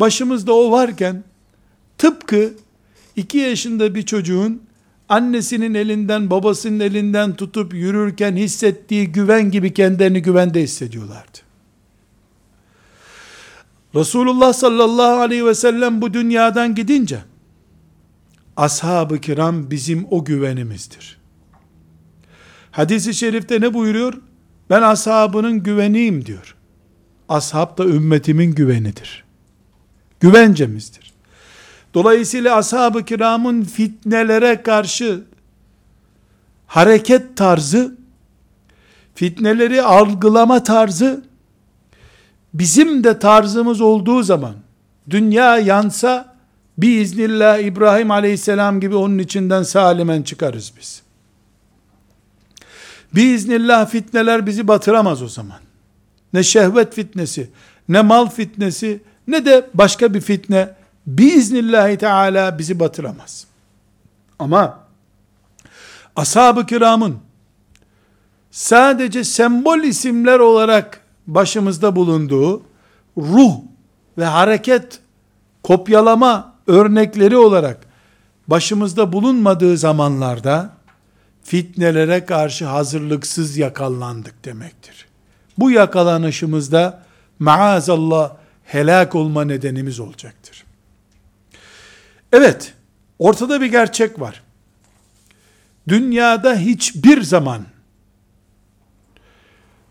Başımızda 0.01 0.53
o 0.53 0.71
varken, 0.71 1.25
tıpkı 1.99 2.55
iki 3.17 3.39
yaşında 3.39 3.95
bir 3.95 4.03
çocuğun 4.03 4.63
annesinin 5.09 5.75
elinden, 5.75 6.31
babasının 6.31 6.81
elinden 6.81 7.37
tutup 7.37 7.75
yürürken 7.75 8.37
hissettiği 8.37 9.13
güven 9.13 9.51
gibi 9.51 9.75
kendilerini 9.75 10.23
güvende 10.23 10.63
hissediyorlardı. 10.63 11.39
Resulullah 13.95 14.53
sallallahu 14.53 15.21
aleyhi 15.21 15.47
ve 15.47 15.55
sellem 15.55 16.03
bu 16.03 16.15
dünyadan 16.15 16.75
gidince, 16.75 17.23
ashab-ı 18.57 19.19
kiram 19.19 19.71
bizim 19.71 20.07
o 20.11 20.25
güvenimizdir. 20.25 21.22
Hadis-i 22.73 23.15
şerifte 23.15 23.61
ne 23.61 23.75
buyuruyor? 23.75 24.15
Ben 24.71 24.83
ashabının 24.83 25.63
güveniyim 25.63 26.27
diyor. 26.27 26.57
Ashab 27.29 27.79
da 27.79 27.85
ümmetimin 27.85 28.55
güvenidir. 28.55 29.25
Güvencemizdir. 30.21 31.13
Dolayısıyla 31.95 32.57
ashab-ı 32.57 33.05
kiramın 33.05 33.63
fitnelere 33.63 34.63
karşı 34.63 35.25
hareket 36.67 37.37
tarzı, 37.37 37.97
fitneleri 39.15 39.83
algılama 39.83 40.63
tarzı, 40.63 41.25
bizim 42.55 43.05
de 43.05 43.19
tarzımız 43.19 43.81
olduğu 43.81 44.23
zaman, 44.23 44.55
dünya 45.11 45.59
yansa, 45.59 46.37
biiznillah 46.79 47.59
İbrahim 47.59 48.11
aleyhisselam 48.11 48.81
gibi 48.81 48.95
onun 48.95 49.19
içinden 49.19 49.63
salimen 49.63 50.23
çıkarız 50.23 50.73
biz. 50.79 51.02
Biiznillah 53.15 53.89
fitneler 53.89 54.47
bizi 54.47 54.69
batıramaz 54.69 55.23
o 55.23 55.29
zaman. 55.29 55.59
Ne 56.33 56.43
şehvet 56.43 56.95
fitnesi, 56.95 57.51
ne 57.89 58.03
mal 58.03 58.29
fitnesi, 58.29 59.01
ne 59.29 59.45
de 59.45 59.71
başka 59.75 60.15
bir 60.15 60.21
fitne 60.21 60.75
biiznillahi 61.07 61.97
teala 61.97 62.59
bizi 62.59 62.81
batıramaz. 62.81 63.47
Ama 64.39 64.79
ashab-ı 66.17 66.67
kiramın 66.67 67.19
sadece 68.51 69.25
sembol 69.25 69.79
isimler 69.79 70.39
olarak 70.39 71.01
başımızda 71.27 71.97
bulunduğu 71.97 72.63
ruh 73.19 73.53
ve 74.19 74.25
hareket 74.25 75.01
kopyalama 75.63 76.55
örnekleri 76.67 77.37
olarak 77.37 77.81
başımızda 78.49 79.13
bulunmadığı 79.13 79.77
zamanlarda 79.77 80.71
fitnelere 81.43 82.25
karşı 82.27 82.67
hazırlıksız 82.67 83.57
yakalandık 83.57 84.45
demektir. 84.45 85.07
Bu 85.59 85.71
yakalanışımızda 85.71 87.03
maazallah 87.39 88.37
helak 88.65 89.15
olma 89.15 89.45
nedenimiz 89.45 90.01
olacaktır. 90.01 90.65
Evet, 92.33 92.75
ortada 93.19 93.61
bir 93.61 93.67
gerçek 93.67 94.21
var. 94.21 94.43
Dünyada 95.89 96.57
hiçbir 96.57 97.23
zaman 97.23 97.63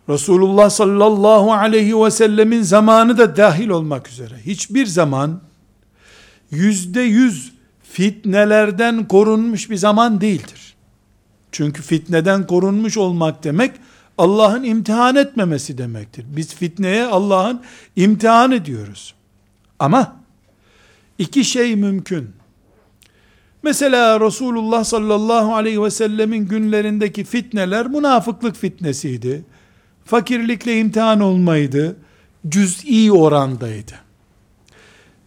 Resulullah 0.10 0.70
sallallahu 0.70 1.54
aleyhi 1.54 2.00
ve 2.04 2.12
sellemin 2.12 2.62
zamanı 2.62 3.18
da 3.18 3.38
dahil 3.38 3.70
olmak 3.70 4.10
üzere 4.10 4.36
hiçbir 4.46 4.86
zaman 4.86 5.42
yüzde 6.52 7.02
yüz 7.02 7.54
fitnelerden 7.84 9.08
korunmuş 9.08 9.70
bir 9.70 9.76
zaman 9.76 10.22
değildir. 10.22 10.61
Çünkü 11.52 11.82
fitneden 11.82 12.48
korunmuş 12.48 12.98
olmak 12.98 13.44
demek 13.44 13.72
Allah'ın 14.18 14.64
imtihan 14.64 15.16
etmemesi 15.16 15.78
demektir. 15.78 16.26
Biz 16.36 16.56
fitneye 16.56 17.06
Allah'ın 17.06 17.62
imtihan 17.96 18.52
ediyoruz. 18.52 19.14
Ama 19.80 20.16
iki 21.18 21.46
şey 21.46 21.76
mümkün. 21.76 22.30
Mesela 23.64 24.20
Resulullah 24.20 24.84
sallallahu 24.84 25.56
aleyhi 25.56 25.84
ve 25.84 25.92
sellemin 25.92 26.48
günlerindeki 26.48 27.24
fitneler 27.24 27.88
münafıklık 27.88 28.56
fitnesiydi. 28.56 29.46
Fakirlikle 30.06 30.80
imtihan 30.80 31.20
olmaydı. 31.20 31.96
Cüz'i 32.50 33.12
orandaydı. 33.12 33.94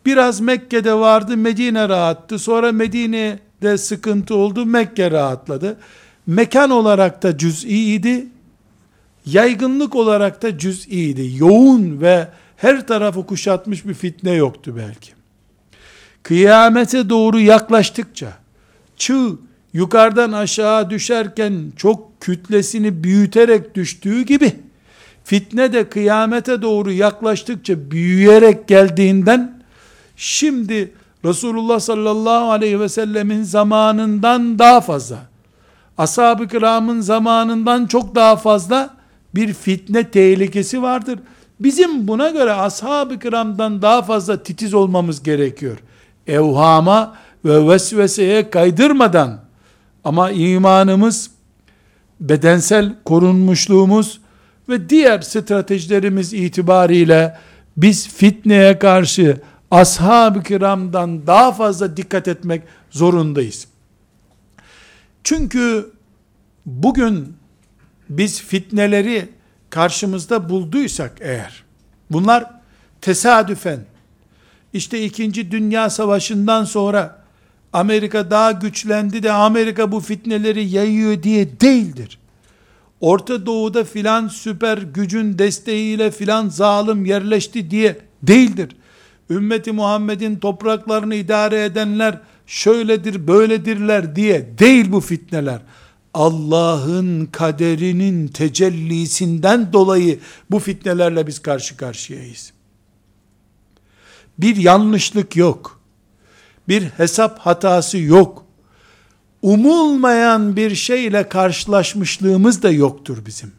Biraz 0.07 0.41
Mekke'de 0.41 0.95
vardı, 0.95 1.37
Medine 1.37 1.89
rahattı. 1.89 2.39
Sonra 2.39 2.73
Medine'de 2.73 3.79
sıkıntı 3.79 4.35
oldu, 4.35 4.67
Mekke 4.67 5.11
rahatladı. 5.11 5.79
Mekan 6.27 6.71
olarak 6.71 7.23
da 7.23 7.39
cüz'iydi. 7.39 8.27
Yaygınlık 9.27 9.95
olarak 9.95 10.43
da 10.43 10.59
cüz'iydi. 10.59 11.31
Yoğun 11.37 12.01
ve 12.01 12.29
her 12.57 12.87
tarafı 12.87 13.27
kuşatmış 13.27 13.87
bir 13.87 13.95
fitne 13.95 14.31
yoktu 14.31 14.75
belki. 14.77 15.11
Kıyamete 16.23 17.09
doğru 17.09 17.41
yaklaştıkça, 17.41 18.33
çığ 18.97 19.31
yukarıdan 19.73 20.33
aşağı 20.33 20.91
düşerken 20.91 21.73
çok 21.77 22.21
kütlesini 22.21 23.05
büyüterek 23.05 23.75
düştüğü 23.75 24.23
gibi, 24.23 24.53
fitne 25.25 25.73
de 25.73 25.89
kıyamete 25.89 26.63
doğru 26.63 26.93
yaklaştıkça 26.93 27.91
büyüyerek 27.91 28.69
geldiğinden, 28.69 29.63
şimdi 30.17 30.93
Resulullah 31.25 31.81
sallallahu 31.81 32.51
aleyhi 32.51 32.81
ve 32.81 32.89
sellemin 32.89 33.43
zamanından 33.43 34.59
daha 34.59 34.81
fazla, 34.81 35.19
ashab-ı 35.99 36.49
kiramın 36.49 37.01
zamanından 37.01 37.87
çok 37.87 38.15
daha 38.15 38.37
fazla 38.37 38.95
bir 39.35 39.53
fitne 39.53 40.11
tehlikesi 40.11 40.83
vardır. 40.83 41.19
Bizim 41.61 42.09
buna 42.09 42.31
göre 42.31 42.53
ashab-ı 42.53 43.19
kiramdan 43.19 43.83
daha 43.83 44.03
fazla 44.03 44.43
titiz 44.43 44.75
olmamız 44.75 45.23
gerekiyor. 45.23 45.79
Evhama 46.27 47.15
ve 47.45 47.69
vesveseye 47.69 48.51
kaydırmadan 48.51 49.41
ama 50.05 50.31
imanımız, 50.31 51.31
bedensel 52.21 52.95
korunmuşluğumuz 53.05 54.21
ve 54.69 54.89
diğer 54.89 55.21
stratejilerimiz 55.21 56.33
itibariyle 56.33 57.39
biz 57.77 58.09
fitneye 58.09 58.79
karşı 58.79 59.41
ashab-ı 59.71 60.43
kiramdan 60.43 61.27
daha 61.27 61.53
fazla 61.53 61.97
dikkat 61.97 62.29
etmek 62.29 62.63
zorundayız. 62.91 63.67
Çünkü 65.25 65.91
bugün 66.67 67.37
biz 68.09 68.43
fitneleri 68.43 69.29
karşımızda 69.71 70.49
bulduysak 70.49 71.13
eğer, 71.21 71.65
bunlar 72.11 72.51
tesadüfen, 73.01 73.81
işte 74.73 75.05
2. 75.05 75.51
Dünya 75.51 75.91
Savaşı'ndan 75.91 76.65
sonra 76.65 77.25
Amerika 77.73 78.31
daha 78.31 78.53
güçlendi 78.53 79.23
de 79.23 79.33
Amerika 79.33 79.93
bu 79.93 80.01
fitneleri 80.01 80.69
yayıyor 80.69 81.23
diye 81.23 81.61
değildir. 81.61 82.19
Orta 83.01 83.47
Doğu'da 83.47 83.85
filan 83.85 84.29
süper 84.29 84.79
gücün 84.79 85.39
desteğiyle 85.39 86.11
filan 86.11 86.49
zalim 86.49 87.05
yerleşti 87.05 87.71
diye 87.71 87.99
değildir. 88.23 88.77
Ümmeti 89.31 89.73
Muhammed'in 89.73 90.37
topraklarını 90.37 91.15
idare 91.15 91.65
edenler 91.65 92.19
şöyledir 92.47 93.27
böyledirler 93.27 94.17
diye 94.17 94.59
değil 94.59 94.93
bu 94.93 95.01
fitneler. 95.01 95.61
Allah'ın 96.15 97.27
kaderinin 97.27 98.29
tecellisinden 98.29 99.73
dolayı 99.73 100.19
bu 100.51 100.59
fitnelerle 100.59 101.27
biz 101.27 101.43
karşı 101.43 101.77
karşıyayız. 101.77 102.53
Bir 104.39 104.57
yanlışlık 104.57 105.37
yok. 105.37 105.81
Bir 106.69 106.83
hesap 106.83 107.39
hatası 107.39 107.99
yok. 107.99 108.45
Umulmayan 109.43 110.57
bir 110.57 110.75
şeyle 110.75 111.29
karşılaşmışlığımız 111.29 112.63
da 112.63 112.71
yoktur 112.71 113.19
bizim. 113.27 113.53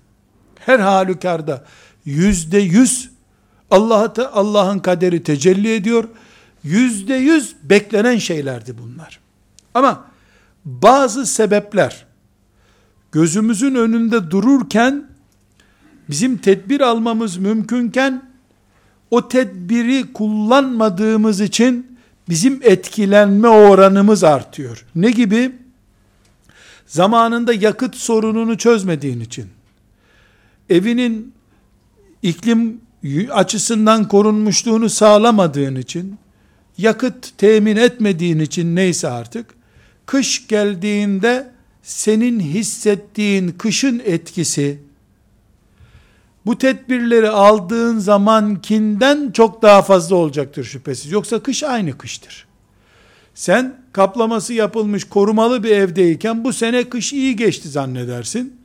Her 0.59 0.79
halükarda 0.79 1.65
yüzde 2.05 2.57
yüz 2.57 3.09
Allah'ın 3.71 4.79
kaderi 4.79 5.23
tecelli 5.23 5.75
ediyor. 5.75 6.03
Yüzde 6.65 7.13
yüz 7.13 7.55
beklenen 7.63 8.17
şeylerdi 8.17 8.77
bunlar. 8.77 9.19
Ama 9.73 10.05
bazı 10.65 11.25
sebepler 11.25 12.05
gözümüzün 13.11 13.75
önünde 13.75 14.31
dururken 14.31 15.07
bizim 16.09 16.37
tedbir 16.37 16.81
almamız 16.81 17.37
mümkünken 17.37 18.29
o 19.11 19.27
tedbiri 19.27 20.13
kullanmadığımız 20.13 21.41
için 21.41 21.97
bizim 22.29 22.59
etkilenme 22.63 23.47
oranımız 23.47 24.23
artıyor. 24.23 24.85
Ne 24.95 25.11
gibi? 25.11 25.55
Zamanında 26.87 27.53
yakıt 27.53 27.95
sorununu 27.95 28.57
çözmediğin 28.57 29.19
için, 29.19 29.47
evinin 30.69 31.33
iklim 32.21 32.81
açısından 33.31 34.07
korunmuşluğunu 34.07 34.89
sağlamadığın 34.89 35.75
için, 35.75 36.17
yakıt 36.77 37.37
temin 37.37 37.75
etmediğin 37.75 38.39
için 38.39 38.75
neyse 38.75 39.07
artık, 39.09 39.45
kış 40.05 40.47
geldiğinde 40.47 41.51
senin 41.83 42.39
hissettiğin 42.39 43.51
kışın 43.51 44.01
etkisi, 44.05 44.79
bu 46.45 46.57
tedbirleri 46.57 47.29
aldığın 47.29 47.99
zamankinden 47.99 49.31
çok 49.31 49.61
daha 49.61 49.81
fazla 49.81 50.15
olacaktır 50.15 50.63
şüphesiz. 50.63 51.11
Yoksa 51.11 51.43
kış 51.43 51.63
aynı 51.63 51.97
kıştır. 51.97 52.47
Sen 53.35 53.75
kaplaması 53.91 54.53
yapılmış 54.53 55.03
korumalı 55.03 55.63
bir 55.63 55.71
evdeyken 55.71 56.43
bu 56.43 56.53
sene 56.53 56.89
kış 56.89 57.13
iyi 57.13 57.35
geçti 57.35 57.69
zannedersin. 57.69 58.61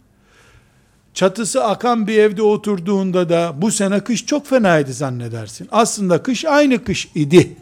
Çatısı 1.15 1.65
akan 1.65 2.07
bir 2.07 2.19
evde 2.19 2.43
oturduğunda 2.43 3.29
da 3.29 3.55
bu 3.57 3.71
sene 3.71 4.01
kış 4.01 4.27
çok 4.27 4.47
fenaydı 4.47 4.93
zannedersin. 4.93 5.69
Aslında 5.73 6.23
kış 6.23 6.45
aynı 6.45 6.85
kış 6.85 7.09
idi. 7.15 7.57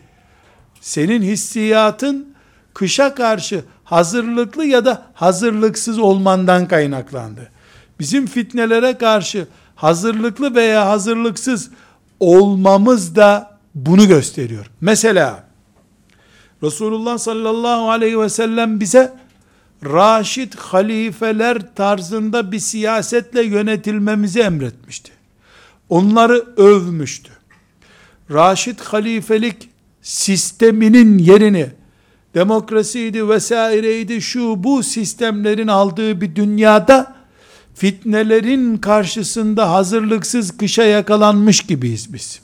Senin 0.81 1.23
hissiyatın 1.23 2.35
kışa 2.75 3.15
karşı 3.15 3.65
hazırlıklı 3.85 4.65
ya 4.65 4.85
da 4.85 5.07
hazırlıksız 5.15 5.99
olmandan 5.99 6.69
kaynaklandı. 6.69 7.51
Bizim 8.01 8.27
fitnelere 8.27 8.99
karşı 8.99 9.47
hazırlıklı 9.77 10.55
veya 10.55 10.89
hazırlıksız 10.89 11.71
olmamız 12.21 13.17
da 13.17 13.59
bunu 13.75 14.09
gösteriyor. 14.09 14.67
Mesela 14.81 15.45
Resulullah 16.63 17.19
sallallahu 17.19 17.91
aleyhi 17.91 18.21
ve 18.21 18.29
sellem 18.29 18.81
bize 18.81 19.15
raşid 19.85 20.55
halifeler 20.55 21.75
tarzında 21.75 22.53
bir 22.53 22.59
siyasetle 22.59 23.43
yönetilmemizi 23.43 24.41
emretmişti. 24.41 25.13
Onları 25.89 26.45
övmüştü. 26.57 27.33
Raşid 28.31 28.81
halifelik 28.81 29.68
sisteminin 30.09 31.19
yerini 31.19 31.67
demokrasiydi 32.35 33.29
vesaireydi 33.29 34.23
şu 34.23 34.65
bu 34.65 34.83
sistemlerin 34.83 35.69
aldığı 35.69 36.21
bir 36.21 36.37
dünyada 36.37 37.15
fitnelerin 37.75 38.77
karşısında 38.77 39.73
hazırlıksız 39.73 40.57
kışa 40.57 40.85
yakalanmış 40.85 41.61
gibiyiz 41.61 42.13
biz. 42.13 42.41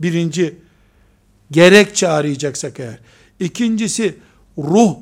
Birinci, 0.00 0.56
gerekçe 1.50 2.08
arayacaksak 2.08 2.80
eğer. 2.80 2.98
İkincisi, 3.40 4.14
ruh 4.58 4.96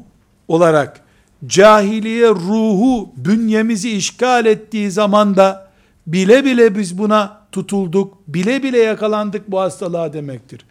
olarak 0.49 1.01
cahiliye 1.47 2.29
ruhu 2.29 3.13
bünyemizi 3.17 3.91
işgal 3.91 4.47
ettiği 4.47 4.91
zaman 4.91 5.37
da 5.37 5.71
bile 6.07 6.45
bile 6.45 6.79
biz 6.79 6.99
buna 6.99 7.47
tutulduk, 7.53 8.19
bile 8.29 8.63
bile 8.63 8.79
yakalandık 8.79 9.51
bu 9.51 9.61
hastalığa 9.61 10.13
demektir. 10.13 10.67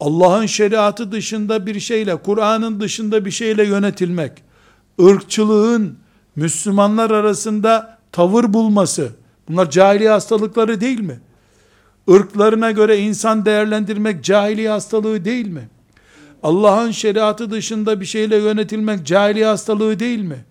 Allah'ın 0.00 0.46
şeriatı 0.46 1.12
dışında 1.12 1.66
bir 1.66 1.80
şeyle, 1.80 2.16
Kur'an'ın 2.16 2.80
dışında 2.80 3.24
bir 3.24 3.30
şeyle 3.30 3.64
yönetilmek, 3.64 4.32
ırkçılığın, 5.00 5.98
Müslümanlar 6.36 7.10
arasında 7.10 7.98
tavır 8.12 8.52
bulması, 8.52 9.08
bunlar 9.48 9.70
cahiliye 9.70 10.10
hastalıkları 10.10 10.80
değil 10.80 11.00
mi? 11.00 11.20
Irklarına 12.08 12.70
göre 12.70 12.98
insan 12.98 13.44
değerlendirmek 13.44 14.24
cahiliye 14.24 14.70
hastalığı 14.70 15.24
değil 15.24 15.46
mi? 15.46 15.68
Allah'ın 16.42 16.90
şeriatı 16.90 17.50
dışında 17.50 18.00
bir 18.00 18.06
şeyle 18.06 18.36
yönetilmek 18.36 19.06
cahiliye 19.06 19.46
hastalığı 19.46 19.98
değil 19.98 20.20
mi? 20.20 20.44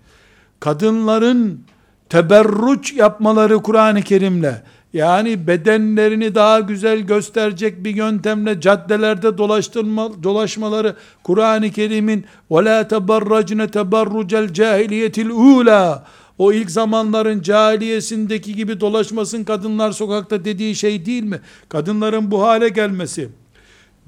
Kadınların 0.60 1.64
teberruç 2.10 2.94
yapmaları 2.94 3.58
Kur'an-ı 3.58 4.02
Kerim'le 4.02 4.54
Yani 4.93 5.47
bedenlerini 5.47 6.35
daha 6.35 6.61
güzel 6.61 7.01
gösterecek 7.01 7.85
bir 7.85 7.95
yöntemle 7.95 8.61
caddelerde 8.61 9.39
dolaştırma, 9.39 10.23
dolaşmaları 10.23 10.97
Kur'an-ı 11.23 11.71
Kerim'in 11.71 12.25
وَلَا 12.51 12.89
تَبَرَّجْنَ 12.89 13.69
تَبَرُّجَ 13.69 14.49
الْجَاهِلِيَةِ 14.49 15.13
الْعُولَى 15.13 15.99
o 16.39 16.53
ilk 16.53 16.71
zamanların 16.71 17.43
cahiliyesindeki 17.43 18.55
gibi 18.55 18.81
dolaşmasın 18.81 19.45
kadınlar 19.45 19.93
sokakta 19.93 20.45
dediği 20.45 20.75
şey 20.75 21.07
değil 21.07 21.23
mi? 21.23 21.41
Kadınların 21.69 22.31
bu 22.31 22.43
hale 22.43 22.69
gelmesi, 22.69 23.29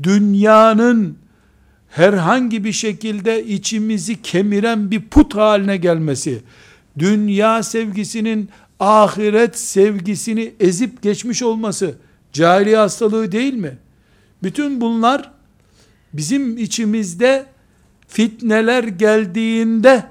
dünyanın 0.03 1.17
herhangi 1.89 2.65
bir 2.65 2.73
şekilde 2.73 3.45
içimizi 3.45 4.23
kemiren 4.23 4.91
bir 4.91 5.03
put 5.09 5.35
haline 5.35 5.77
gelmesi, 5.77 6.43
dünya 6.99 7.63
sevgisinin 7.63 8.49
ahiret 8.80 9.60
sevgisini 9.60 10.54
ezip 10.60 11.02
geçmiş 11.02 11.44
olması 11.44 11.96
cahiliye 12.34 12.78
hastalığı 12.78 13.32
değil 13.32 13.54
mi? 13.54 13.78
Bütün 14.44 14.82
bunlar 14.82 15.32
bizim 16.14 16.58
içimizde 16.58 17.46
fitneler 18.08 18.84
geldiğinde 18.84 20.04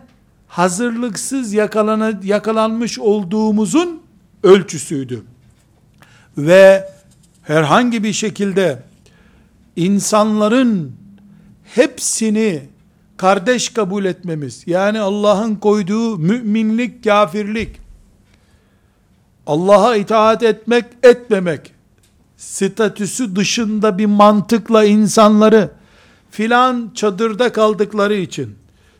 hazırlıksız 0.48 1.52
yakalana, 1.52 2.20
yakalanmış 2.22 2.98
olduğumuzun 2.98 4.02
ölçüsüydü. 4.42 5.22
Ve 6.38 6.88
herhangi 7.42 8.04
bir 8.04 8.12
şekilde 8.12 8.82
insanların 9.76 10.92
hepsini 11.74 12.62
kardeş 13.16 13.68
kabul 13.68 14.04
etmemiz, 14.04 14.62
yani 14.66 15.00
Allah'ın 15.00 15.54
koyduğu 15.54 16.18
müminlik, 16.18 17.04
kafirlik, 17.04 17.83
Allah'a 19.46 19.96
itaat 19.96 20.42
etmek, 20.42 20.84
etmemek, 21.02 21.72
statüsü 22.36 23.36
dışında 23.36 23.98
bir 23.98 24.06
mantıkla 24.06 24.84
insanları 24.84 25.70
filan 26.30 26.90
çadırda 26.94 27.52
kaldıkları 27.52 28.14
için, 28.14 28.54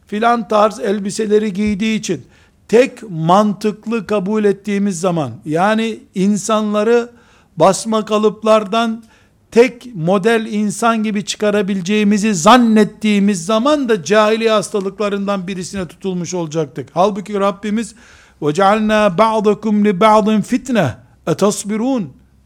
filan 0.07 0.49
tarz 0.49 0.81
elbiseleri 0.81 1.53
giydiği 1.53 1.99
için 1.99 2.27
tek 2.69 3.11
mantıklı 3.11 4.07
kabul 4.07 4.45
ettiğimiz 4.45 5.01
zaman 5.01 5.31
yani 5.45 5.99
insanları 6.15 7.11
basma 7.57 8.05
kalıplardan 8.05 9.05
tek 9.51 9.95
model 9.95 10.47
insan 10.51 11.03
gibi 11.03 11.25
çıkarabileceğimizi 11.25 12.35
zannettiğimiz 12.35 13.47
zaman 13.47 13.89
da 13.89 14.05
cahiliye 14.05 14.51
hastalıklarından 14.51 15.47
birisine 15.47 15.89
tutulmuş 15.89 16.35
olacaktık. 16.35 16.89
Halbuki 16.95 17.41
Rabbimiz 17.41 17.95
وَجَعَلْنَا 18.42 19.18
بَعْضَكُمْ 19.18 19.88
لِبَعْضٍ 19.88 20.42
fitne 20.42 20.96
اَتَصْبِرُونَ 21.28 22.04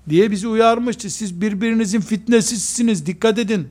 diye 0.09 0.31
bizi 0.31 0.47
uyarmıştı. 0.47 1.09
Siz 1.09 1.41
birbirinizin 1.41 2.01
fitnesizsiniz 2.01 3.05
dikkat 3.05 3.39
edin. 3.39 3.67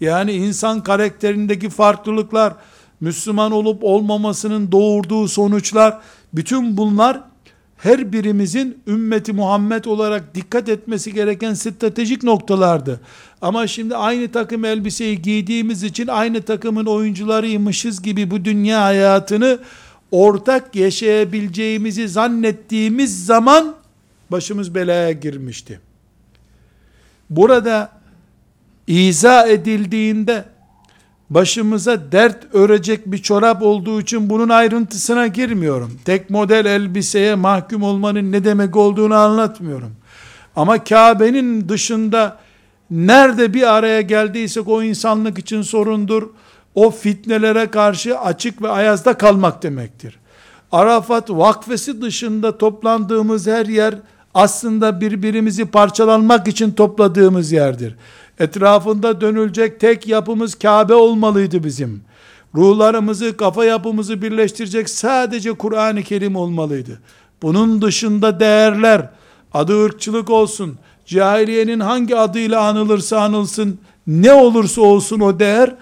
Yani 0.00 0.32
insan 0.32 0.82
karakterindeki 0.82 1.70
farklılıklar, 1.70 2.54
Müslüman 3.00 3.52
olup 3.52 3.84
olmamasının 3.84 4.72
doğurduğu 4.72 5.28
sonuçlar, 5.28 6.00
bütün 6.32 6.76
bunlar 6.76 7.20
her 7.76 8.12
birimizin 8.12 8.78
ümmeti 8.86 9.32
Muhammed 9.32 9.84
olarak 9.84 10.34
dikkat 10.34 10.68
etmesi 10.68 11.14
gereken 11.14 11.54
stratejik 11.54 12.22
noktalardı. 12.22 13.00
Ama 13.42 13.66
şimdi 13.66 13.96
aynı 13.96 14.32
takım 14.32 14.64
elbiseyi 14.64 15.22
giydiğimiz 15.22 15.82
için 15.82 16.06
aynı 16.06 16.42
takımın 16.42 16.86
oyuncularıymışız 16.86 18.02
gibi 18.02 18.30
bu 18.30 18.44
dünya 18.44 18.82
hayatını 18.82 19.58
ortak 20.11 20.75
yaşayabileceğimizi 20.75 22.07
zannettiğimiz 22.07 23.25
zaman 23.25 23.75
başımız 24.31 24.75
belaya 24.75 25.11
girmişti. 25.11 25.79
Burada 27.29 27.91
izah 28.87 29.47
edildiğinde 29.47 30.45
başımıza 31.29 32.11
dert 32.11 32.55
örecek 32.55 33.05
bir 33.05 33.17
çorap 33.17 33.61
olduğu 33.61 34.01
için 34.01 34.29
bunun 34.29 34.49
ayrıntısına 34.49 35.27
girmiyorum. 35.27 35.99
Tek 36.05 36.29
model 36.29 36.65
elbiseye 36.65 37.35
mahkum 37.35 37.83
olmanın 37.83 38.31
ne 38.31 38.43
demek 38.43 38.75
olduğunu 38.75 39.15
anlatmıyorum. 39.15 39.91
Ama 40.55 40.83
Kabe'nin 40.83 41.69
dışında 41.69 42.39
nerede 42.91 43.53
bir 43.53 43.73
araya 43.77 44.01
geldiysek 44.01 44.67
o 44.67 44.83
insanlık 44.83 45.37
için 45.37 45.61
sorundur. 45.61 46.29
O 46.75 46.91
fitnelere 46.91 47.67
karşı 47.67 48.19
açık 48.19 48.61
ve 48.61 48.69
ayazda 48.69 49.13
kalmak 49.13 49.63
demektir. 49.63 50.19
Arafat 50.71 51.29
vakfesi 51.29 52.01
dışında 52.01 52.57
toplandığımız 52.57 53.47
her 53.47 53.65
yer 53.65 53.95
aslında 54.33 55.01
birbirimizi 55.01 55.65
parçalanmak 55.65 56.47
için 56.47 56.71
topladığımız 56.71 57.51
yerdir. 57.51 57.95
Etrafında 58.39 59.21
dönülecek 59.21 59.79
tek 59.79 60.07
yapımız 60.07 60.55
Kabe 60.55 60.93
olmalıydı 60.93 61.63
bizim. 61.63 62.01
Ruhlarımızı, 62.55 63.37
kafa 63.37 63.65
yapımızı 63.65 64.21
birleştirecek 64.21 64.89
sadece 64.89 65.53
Kur'an-ı 65.53 66.03
Kerim 66.03 66.35
olmalıydı. 66.35 66.99
Bunun 67.41 67.81
dışında 67.81 68.39
değerler, 68.39 69.09
adı 69.53 69.85
ırkçılık 69.85 70.29
olsun, 70.29 70.77
cahiliyenin 71.05 71.79
hangi 71.79 72.15
adıyla 72.15 72.61
anılırsa 72.61 73.21
anılsın, 73.21 73.79
ne 74.07 74.33
olursa 74.33 74.81
olsun 74.81 75.19
o 75.19 75.39
değer, 75.39 75.75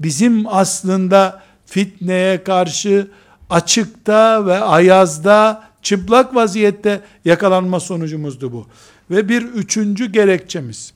bizim 0.00 0.46
aslında 0.48 1.42
fitneye 1.66 2.44
karşı 2.44 3.08
açıkta 3.50 4.46
ve 4.46 4.58
ayazda, 4.60 5.62
çıplak 5.82 6.34
vaziyette 6.34 7.00
yakalanma 7.24 7.80
sonucumuzdu 7.80 8.52
bu. 8.52 8.66
Ve 9.10 9.28
bir 9.28 9.42
üçüncü 9.42 10.12
gerekçemiz, 10.12 10.92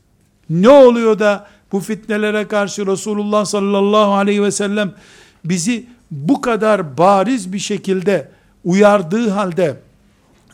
ne 0.51 0.69
oluyor 0.69 1.19
da 1.19 1.47
bu 1.73 1.81
fitnelere 1.81 2.49
karşı 2.49 2.87
Resulullah 2.87 3.45
sallallahu 3.45 4.13
aleyhi 4.13 4.43
ve 4.43 4.51
sellem 4.51 4.93
bizi 5.45 5.87
bu 6.11 6.41
kadar 6.41 6.99
bariz 6.99 7.53
bir 7.53 7.59
şekilde 7.59 8.29
uyardığı 8.65 9.31
halde 9.31 9.77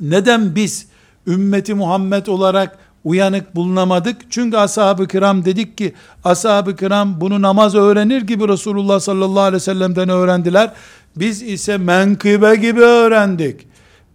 neden 0.00 0.54
biz 0.54 0.86
ümmeti 1.26 1.74
Muhammed 1.74 2.26
olarak 2.26 2.78
uyanık 3.04 3.56
bulunamadık? 3.56 4.16
Çünkü 4.30 4.56
ashab-ı 4.56 5.08
kiram 5.08 5.44
dedik 5.44 5.78
ki 5.78 5.94
ashab-ı 6.24 6.76
kiram 6.76 7.20
bunu 7.20 7.42
namaz 7.42 7.74
öğrenir 7.74 8.22
gibi 8.22 8.48
Resulullah 8.48 9.00
sallallahu 9.00 9.40
aleyhi 9.40 9.54
ve 9.54 9.60
sellem'den 9.60 10.08
öğrendiler. 10.08 10.72
Biz 11.16 11.42
ise 11.42 11.78
menkıbe 11.78 12.56
gibi 12.56 12.80
öğrendik. 12.80 13.66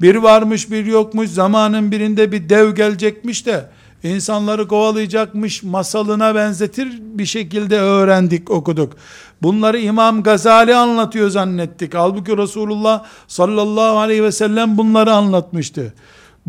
Bir 0.02 0.16
varmış 0.16 0.72
bir 0.72 0.86
yokmuş 0.86 1.30
zamanın 1.30 1.92
birinde 1.92 2.32
bir 2.32 2.50
dev 2.50 2.76
gelecekmiş 2.76 3.46
de 3.46 3.70
insanları 4.04 4.68
kovalayacakmış 4.68 5.64
masalına 5.64 6.36
benzetir 6.36 7.00
bir 7.02 7.26
şekilde 7.26 7.80
öğrendik, 7.80 8.52
okuduk. 8.52 8.94
Bunları 9.42 9.80
İmam 9.80 10.24
Gazali 10.24 10.76
anlatıyor 10.76 11.30
zannettik. 11.30 11.96
Halbuki 11.96 12.38
Resulullah 12.38 13.04
sallallahu 13.28 13.98
aleyhi 13.98 14.24
ve 14.24 14.32
sellem 14.32 14.78
bunları 14.78 15.14
anlatmıştı. 15.14 15.94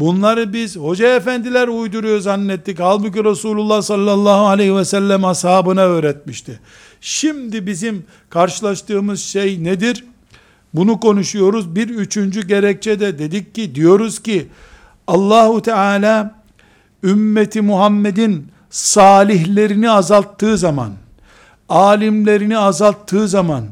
Bunları 0.00 0.52
biz 0.52 0.76
hoca 0.76 1.16
efendiler 1.16 1.68
uyduruyor 1.68 2.20
zannettik. 2.20 2.80
Halbuki 2.80 3.24
Resulullah 3.24 3.82
sallallahu 3.82 4.46
aleyhi 4.46 4.76
ve 4.76 4.84
sellem 4.84 5.24
ashabına 5.24 5.80
öğretmişti. 5.80 6.60
Şimdi 7.00 7.66
bizim 7.66 8.04
karşılaştığımız 8.30 9.20
şey 9.20 9.64
nedir? 9.64 10.04
Bunu 10.74 11.00
konuşuyoruz. 11.00 11.74
Bir 11.76 11.88
üçüncü 11.88 12.48
gerekçe 12.48 13.00
de 13.00 13.18
dedik 13.18 13.54
ki 13.54 13.74
diyoruz 13.74 14.22
ki 14.22 14.48
Allahu 15.06 15.62
Teala 15.62 16.34
ümmeti 17.04 17.60
Muhammed'in 17.60 18.48
salihlerini 18.70 19.90
azalttığı 19.90 20.58
zaman, 20.58 20.92
alimlerini 21.68 22.58
azalttığı 22.58 23.28
zaman, 23.28 23.64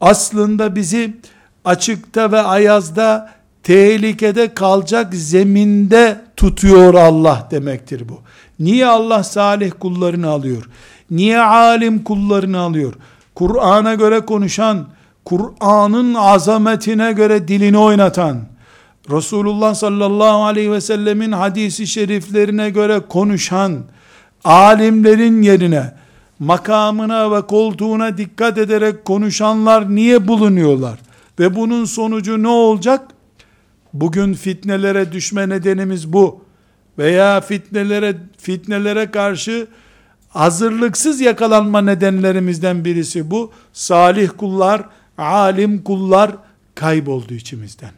aslında 0.00 0.76
bizi 0.76 1.16
açıkta 1.64 2.32
ve 2.32 2.40
ayazda 2.40 3.39
tehlikede 3.62 4.54
kalacak 4.54 5.14
zeminde 5.14 6.20
tutuyor 6.36 6.94
Allah 6.94 7.48
demektir 7.50 8.08
bu. 8.08 8.18
Niye 8.58 8.86
Allah 8.86 9.24
salih 9.24 9.70
kullarını 9.80 10.28
alıyor? 10.28 10.68
Niye 11.10 11.40
alim 11.40 12.04
kullarını 12.04 12.58
alıyor? 12.58 12.94
Kur'an'a 13.34 13.94
göre 13.94 14.20
konuşan, 14.20 14.86
Kur'an'ın 15.24 16.14
azametine 16.14 17.12
göre 17.12 17.48
dilini 17.48 17.78
oynatan, 17.78 18.38
Resulullah 19.10 19.74
sallallahu 19.74 20.44
aleyhi 20.44 20.72
ve 20.72 20.80
sellemin 20.80 21.32
hadisi 21.32 21.86
şeriflerine 21.86 22.70
göre 22.70 23.00
konuşan 23.08 23.78
alimlerin 24.44 25.42
yerine 25.42 25.94
makamına 26.38 27.30
ve 27.30 27.42
koltuğuna 27.42 28.18
dikkat 28.18 28.58
ederek 28.58 29.04
konuşanlar 29.04 29.94
niye 29.94 30.28
bulunuyorlar? 30.28 30.98
Ve 31.38 31.56
bunun 31.56 31.84
sonucu 31.84 32.42
ne 32.42 32.48
olacak? 32.48 33.00
Bugün 33.92 34.34
fitnelere 34.34 35.12
düşme 35.12 35.48
nedenimiz 35.48 36.12
bu. 36.12 36.44
Veya 36.98 37.40
fitnelere 37.40 38.16
fitnelere 38.38 39.10
karşı 39.10 39.66
hazırlıksız 40.28 41.20
yakalanma 41.20 41.80
nedenlerimizden 41.80 42.84
birisi 42.84 43.30
bu. 43.30 43.52
Salih 43.72 44.28
kullar, 44.36 44.82
alim 45.18 45.82
kullar 45.84 46.30
kayboldu 46.74 47.34
içimizden. 47.34 47.90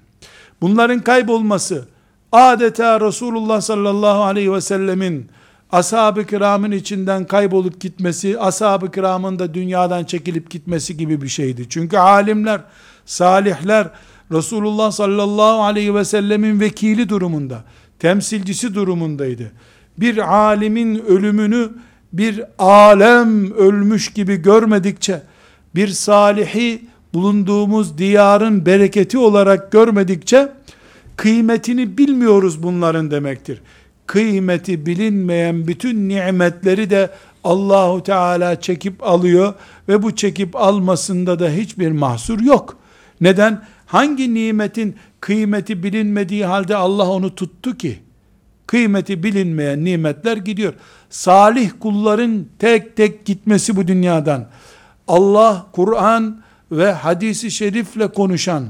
Bunların 0.61 1.01
kaybolması 1.01 1.89
adeta 2.33 3.01
Resulullah 3.01 3.61
sallallahu 3.61 4.23
aleyhi 4.23 4.53
ve 4.53 4.61
sellemin 4.61 5.29
ashab-ı 5.73 6.27
kiramın 6.27 6.71
içinden 6.71 7.27
kaybolup 7.27 7.81
gitmesi, 7.81 8.41
ashab-ı 8.41 8.91
kiramın 8.91 9.39
da 9.39 9.55
dünyadan 9.55 10.05
çekilip 10.05 10.51
gitmesi 10.51 10.97
gibi 10.97 11.23
bir 11.23 11.29
şeydi. 11.29 11.69
Çünkü 11.69 11.97
alimler, 11.97 12.61
salihler, 13.07 13.89
Resulullah 14.33 14.91
sallallahu 14.91 15.63
aleyhi 15.63 15.95
ve 15.95 16.05
sellemin 16.05 16.61
vekili 16.61 17.09
durumunda, 17.09 17.65
temsilcisi 17.99 18.75
durumundaydı. 18.75 19.53
Bir 19.99 20.35
alimin 20.35 20.99
ölümünü 20.99 21.71
bir 22.13 22.43
alem 22.59 23.53
ölmüş 23.53 24.13
gibi 24.13 24.37
görmedikçe, 24.37 25.23
bir 25.75 25.89
salihi 25.89 26.83
bulunduğumuz 27.15 27.99
diyarın 27.99 28.67
bereketi 28.67 29.19
olarak 29.19 29.73
görmedikçe, 29.73 30.49
kıymetini 31.17 31.99
bilmiyoruz 31.99 32.63
bunların 32.63 33.11
demektir. 33.11 33.61
Kıymeti 34.07 34.87
bilinmeyen 34.87 35.67
bütün 35.67 36.09
nimetleri 36.09 36.91
de 36.91 37.11
Allahu 37.45 38.03
Teala 38.03 38.61
çekip 38.61 39.03
alıyor 39.07 39.55
ve 39.89 40.03
bu 40.03 40.17
çekip 40.17 40.57
almasında 40.57 41.39
da 41.39 41.49
hiçbir 41.49 41.91
mahsur 41.91 42.41
yok. 42.41 42.77
Neden? 43.21 43.63
Hangi 43.93 44.35
nimetin 44.35 44.97
kıymeti 45.21 45.83
bilinmediği 45.83 46.45
halde 46.45 46.77
Allah 46.77 47.11
onu 47.11 47.35
tuttu 47.35 47.77
ki? 47.77 48.03
Kıymeti 48.67 49.23
bilinmeyen 49.23 49.85
nimetler 49.85 50.37
gidiyor. 50.37 50.75
Salih 51.11 51.71
kulların 51.81 52.47
tek 52.59 52.97
tek 52.97 53.25
gitmesi 53.25 53.77
bu 53.77 53.89
dünyadan. 53.89 54.47
Allah, 55.09 55.67
Kur'an 55.73 56.43
ve 56.71 56.93
hadisi 56.93 57.51
şerifle 57.51 58.09
konuşan, 58.09 58.67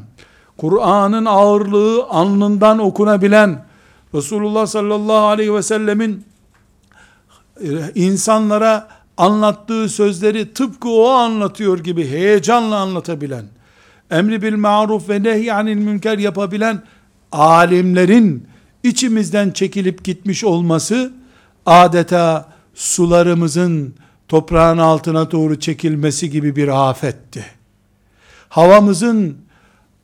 Kur'an'ın 0.57 1.25
ağırlığı 1.25 2.05
alnından 2.05 2.79
okunabilen, 2.79 3.65
Resulullah 4.15 4.67
sallallahu 4.67 5.27
aleyhi 5.27 5.55
ve 5.55 5.63
sellemin 5.63 6.25
e, 7.61 7.69
insanlara 7.95 8.89
anlattığı 9.17 9.89
sözleri 9.89 10.53
tıpkı 10.53 10.89
o 10.89 11.09
anlatıyor 11.09 11.79
gibi 11.79 12.11
heyecanla 12.11 12.77
anlatabilen, 12.77 13.45
emri 14.13 14.43
bil 14.43 14.57
maruf 14.57 15.09
ve 15.09 15.23
nehyanil 15.23 15.77
münker 15.77 16.19
yapabilen 16.19 16.83
alimlerin 17.33 18.47
içimizden 18.83 19.51
çekilip 19.51 20.05
gitmiş 20.05 20.45
olması 20.45 21.13
adeta 21.67 22.49
sularımızın 22.75 23.95
toprağın 24.29 24.79
altına 24.79 25.31
doğru 25.31 25.61
çekilmesi 25.61 26.31
gibi 26.31 26.57
bir 26.57 26.91
afetti. 26.91 27.45
Havamızın 28.49 29.37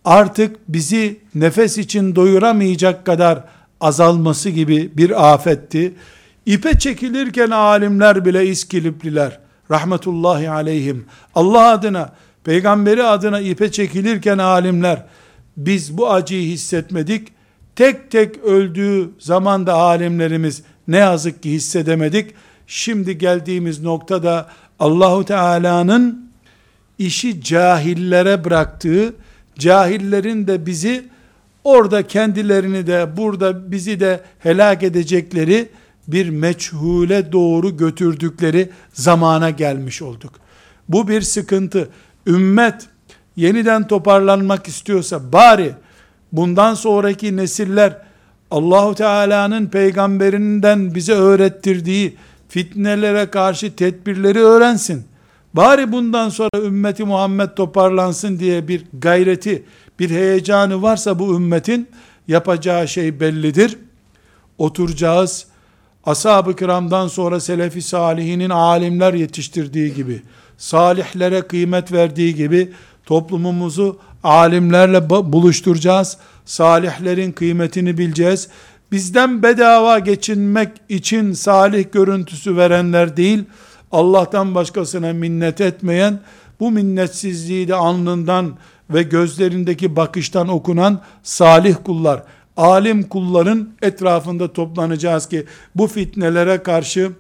artık 0.04 0.56
bizi 0.68 1.20
nefes 1.34 1.78
için 1.78 2.16
doyuramayacak 2.16 3.06
kadar 3.06 3.44
azalması 3.80 4.50
gibi 4.50 4.90
bir 4.96 5.32
afetti. 5.32 5.94
İpe 6.46 6.78
çekilirken 6.78 7.50
alimler 7.50 8.24
bile 8.24 8.46
iskilipliler, 8.46 9.38
rahmetullahi 9.70 10.50
aleyhim, 10.50 11.06
Allah 11.34 11.70
adına, 11.70 12.12
peygamberi 12.44 13.04
adına 13.04 13.40
ipe 13.40 13.72
çekilirken 13.72 14.38
alimler, 14.38 15.04
biz 15.56 15.98
bu 15.98 16.10
acıyı 16.10 16.42
hissetmedik, 16.42 17.28
tek 17.76 18.10
tek 18.10 18.38
öldüğü 18.38 19.10
zaman 19.18 19.66
da 19.66 19.74
alimlerimiz 19.74 20.62
ne 20.88 20.96
yazık 20.96 21.42
ki 21.42 21.50
hissedemedik. 21.50 22.34
Şimdi 22.66 23.18
geldiğimiz 23.18 23.82
noktada 23.82 24.48
Allahu 24.78 25.24
Teala'nın 25.24 26.30
işi 26.98 27.42
cahillere 27.42 28.44
bıraktığı, 28.44 29.14
cahillerin 29.58 30.46
de 30.46 30.66
bizi 30.66 31.04
orada 31.64 32.06
kendilerini 32.06 32.86
de 32.86 33.16
burada 33.16 33.72
bizi 33.72 34.00
de 34.00 34.20
helak 34.38 34.82
edecekleri 34.82 35.68
bir 36.08 36.28
meçhule 36.28 37.32
doğru 37.32 37.76
götürdükleri 37.76 38.70
zamana 38.92 39.50
gelmiş 39.50 40.02
olduk. 40.02 40.32
Bu 40.88 41.08
bir 41.08 41.22
sıkıntı. 41.22 41.88
Ümmet 42.28 42.88
yeniden 43.36 43.86
toparlanmak 43.86 44.68
istiyorsa 44.68 45.32
bari 45.32 45.72
bundan 46.32 46.74
sonraki 46.74 47.36
nesiller 47.36 48.02
Allahu 48.50 48.94
Teala'nın 48.94 49.66
peygamberinden 49.66 50.94
bize 50.94 51.12
öğrettirdiği 51.12 52.16
fitnelere 52.48 53.26
karşı 53.30 53.76
tedbirleri 53.76 54.38
öğrensin. 54.38 55.04
Bari 55.54 55.92
bundan 55.92 56.28
sonra 56.28 56.58
ümmeti 56.64 57.04
Muhammed 57.04 57.48
toparlansın 57.48 58.38
diye 58.38 58.68
bir 58.68 58.84
gayreti, 58.92 59.64
bir 59.98 60.10
heyecanı 60.10 60.82
varsa 60.82 61.18
bu 61.18 61.34
ümmetin 61.36 61.88
yapacağı 62.28 62.88
şey 62.88 63.20
bellidir. 63.20 63.78
Oturacağız. 64.58 65.46
Ashab-ı 66.04 66.56
kiramdan 66.56 67.08
sonra 67.08 67.40
selefi 67.40 67.82
salihinin 67.82 68.50
alimler 68.50 69.14
yetiştirdiği 69.14 69.94
gibi, 69.94 70.22
salihlere 70.58 71.42
kıymet 71.42 71.92
verdiği 71.92 72.34
gibi 72.34 72.72
toplumumuzu 73.06 73.98
alimlerle 74.24 75.10
buluşturacağız. 75.10 76.16
Salihlerin 76.44 77.32
kıymetini 77.32 77.98
bileceğiz. 77.98 78.48
Bizden 78.92 79.42
bedava 79.42 79.98
geçinmek 79.98 80.68
için 80.88 81.32
salih 81.32 81.92
görüntüsü 81.92 82.56
verenler 82.56 83.16
değil, 83.16 83.44
Allah'tan 83.92 84.54
başkasına 84.54 85.12
minnet 85.12 85.60
etmeyen, 85.60 86.20
bu 86.60 86.70
minnetsizliği 86.70 87.68
de 87.68 87.74
alnından 87.74 88.56
ve 88.90 89.02
gözlerindeki 89.02 89.96
bakıştan 89.96 90.48
okunan 90.48 91.00
salih 91.22 91.76
kullar, 91.84 92.22
alim 92.56 93.02
kulların 93.02 93.68
etrafında 93.82 94.52
toplanacağız 94.52 95.28
ki 95.28 95.46
bu 95.74 95.86
fitnelere 95.86 96.62
karşı 96.62 97.12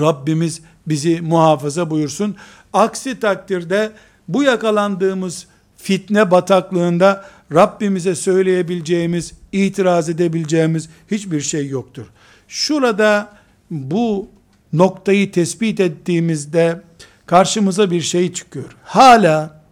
Rabbimiz 0.00 0.62
bizi 0.86 1.20
muhafaza 1.20 1.90
buyursun. 1.90 2.36
Aksi 2.72 3.20
takdirde 3.20 3.92
bu 4.28 4.42
yakalandığımız 4.42 5.46
fitne 5.76 6.30
bataklığında 6.30 7.24
Rabbimize 7.54 8.14
söyleyebileceğimiz, 8.14 9.32
itiraz 9.52 10.08
edebileceğimiz 10.08 10.88
hiçbir 11.10 11.40
şey 11.40 11.68
yoktur. 11.68 12.06
Şurada 12.48 13.28
bu 13.70 14.28
noktayı 14.72 15.32
tespit 15.32 15.80
ettiğimizde 15.80 16.80
karşımıza 17.26 17.90
bir 17.90 18.00
şey 18.00 18.32
çıkıyor. 18.32 18.76
Hala 18.84 19.62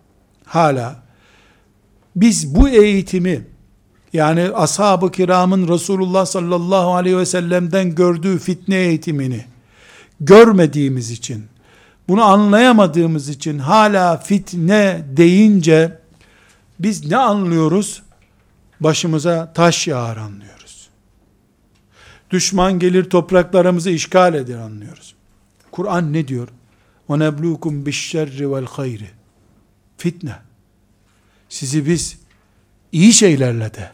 hala 0.44 1.02
biz 2.16 2.54
bu 2.54 2.68
eğitimi 2.68 3.46
yani 4.12 4.42
ashab-ı 4.54 5.10
kiramın 5.10 5.68
Resulullah 5.68 6.26
sallallahu 6.26 6.94
aleyhi 6.94 7.18
ve 7.18 7.26
sellem'den 7.26 7.94
gördüğü 7.94 8.38
fitne 8.38 8.76
eğitimini 8.76 9.44
görmediğimiz 10.21 11.11
için 11.11 11.45
bunu 12.07 12.23
anlayamadığımız 12.23 13.29
için 13.29 13.59
hala 13.59 14.17
fitne 14.17 15.05
deyince 15.17 15.99
biz 16.79 17.11
ne 17.11 17.17
anlıyoruz? 17.17 18.03
Başımıza 18.79 19.53
taş 19.53 19.88
yağar 19.88 20.17
anlıyoruz. 20.17 20.89
Düşman 22.31 22.79
gelir 22.79 23.03
topraklarımızı 23.03 23.89
işgal 23.89 24.33
eder 24.33 24.57
anlıyoruz. 24.57 25.15
Kur'an 25.71 26.13
ne 26.13 26.27
diyor? 26.27 26.47
وَنَبْلُوكُمْ 27.09 27.83
بِالشَّرِّ 27.83 28.43
وَالْخَيْرِ 28.43 29.01
Fitne. 29.97 30.35
Sizi 31.49 31.85
biz 31.85 32.17
iyi 32.91 33.13
şeylerle 33.13 33.73
de, 33.73 33.91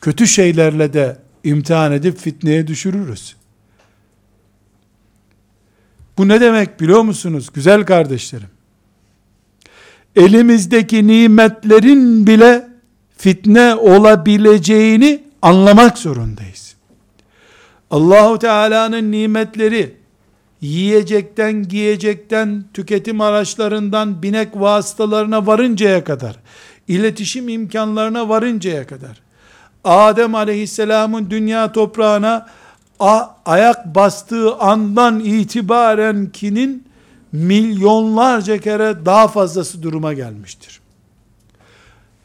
kötü 0.00 0.26
şeylerle 0.26 0.92
de 0.92 1.18
imtihan 1.44 1.92
edip 1.92 2.18
fitneye 2.18 2.66
düşürürüz. 2.66 3.36
Bu 6.17 6.27
ne 6.27 6.41
demek 6.41 6.79
biliyor 6.79 7.01
musunuz 7.01 7.49
güzel 7.53 7.85
kardeşlerim? 7.85 8.49
Elimizdeki 10.15 11.07
nimetlerin 11.07 12.27
bile 12.27 12.67
fitne 13.17 13.75
olabileceğini 13.75 15.23
anlamak 15.41 15.97
zorundayız. 15.97 16.75
Allahu 17.91 18.39
Teala'nın 18.39 19.11
nimetleri 19.11 19.95
yiyecekten, 20.61 21.63
giyecekten, 21.63 22.63
tüketim 22.73 23.21
araçlarından, 23.21 24.23
binek 24.23 24.49
vasıtalarına 24.55 25.47
varıncaya 25.47 26.03
kadar, 26.03 26.35
iletişim 26.87 27.49
imkanlarına 27.49 28.29
varıncaya 28.29 28.87
kadar, 28.87 29.21
Adem 29.83 30.35
aleyhisselamın 30.35 31.29
dünya 31.29 31.71
toprağına 31.71 32.47
ayak 33.45 33.95
bastığı 33.95 34.55
andan 34.55 35.19
itibaren 35.19 36.29
kinin 36.33 36.87
milyonlarca 37.31 38.57
kere 38.57 39.05
daha 39.05 39.27
fazlası 39.27 39.83
duruma 39.83 40.13
gelmiştir. 40.13 40.79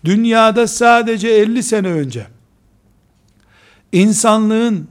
Dünyada 0.05 0.67
sadece 0.67 1.29
50 1.29 1.63
sene 1.63 1.89
önce 1.89 2.27
insanlığın 3.93 4.89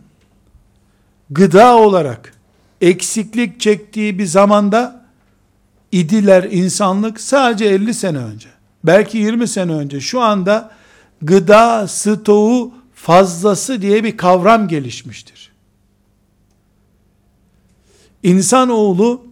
gıda 1.29 1.77
olarak 1.77 2.33
eksiklik 2.81 3.59
çektiği 3.59 4.19
bir 4.19 4.25
zamanda 4.25 5.05
idiler 5.91 6.43
insanlık 6.43 7.21
sadece 7.21 7.65
50 7.65 7.93
sene 7.93 8.17
önce 8.17 8.49
belki 8.83 9.17
20 9.17 9.47
sene 9.47 9.71
önce 9.71 9.99
şu 9.99 10.21
anda 10.21 10.71
gıda 11.21 11.87
stoğu 11.87 12.73
fazlası 12.93 13.81
diye 13.81 14.03
bir 14.03 14.17
kavram 14.17 14.67
gelişmiştir. 14.67 15.51
İnsanoğlu 18.23 19.25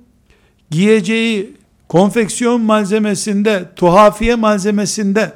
giyeceği 0.72 1.56
konfeksiyon 1.90 2.62
malzemesinde, 2.62 3.66
tuhafiye 3.76 4.36
malzemesinde 4.36 5.34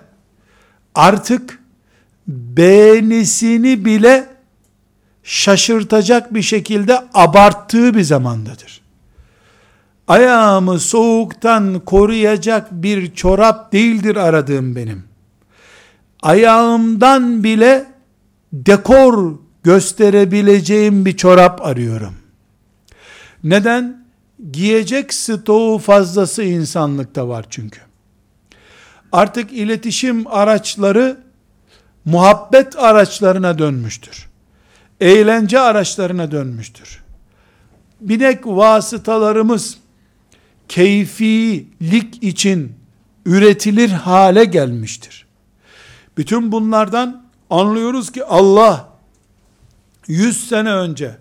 artık 0.95 1.59
beğenisini 2.27 3.85
bile 3.85 4.27
şaşırtacak 5.23 6.33
bir 6.33 6.41
şekilde 6.41 7.01
abarttığı 7.13 7.93
bir 7.93 8.01
zamandadır. 8.01 8.81
Ayağımı 10.07 10.79
soğuktan 10.79 11.79
koruyacak 11.79 12.71
bir 12.71 13.13
çorap 13.13 13.73
değildir 13.73 14.15
aradığım 14.15 14.75
benim. 14.75 15.03
Ayağımdan 16.21 17.43
bile 17.43 17.85
dekor 18.53 19.35
gösterebileceğim 19.63 21.05
bir 21.05 21.17
çorap 21.17 21.65
arıyorum. 21.65 22.18
Neden? 23.43 24.05
Giyecek 24.51 25.13
stoğu 25.13 25.77
fazlası 25.77 26.43
insanlıkta 26.43 27.27
var 27.27 27.45
çünkü. 27.49 27.79
Artık 29.11 29.53
iletişim 29.53 30.27
araçları 30.27 31.17
muhabbet 32.05 32.79
araçlarına 32.79 33.59
dönmüştür. 33.59 34.29
Eğlence 35.01 35.59
araçlarına 35.59 36.31
dönmüştür. 36.31 37.03
Binek 38.01 38.47
vasıtalarımız 38.47 39.77
keyfilik 40.67 42.23
için 42.23 42.73
üretilir 43.25 43.89
hale 43.89 44.45
gelmiştir. 44.45 45.25
Bütün 46.17 46.51
bunlardan 46.51 47.23
anlıyoruz 47.49 48.11
ki 48.11 48.25
Allah 48.25 48.89
100 50.07 50.49
sene 50.49 50.71
önce 50.71 51.17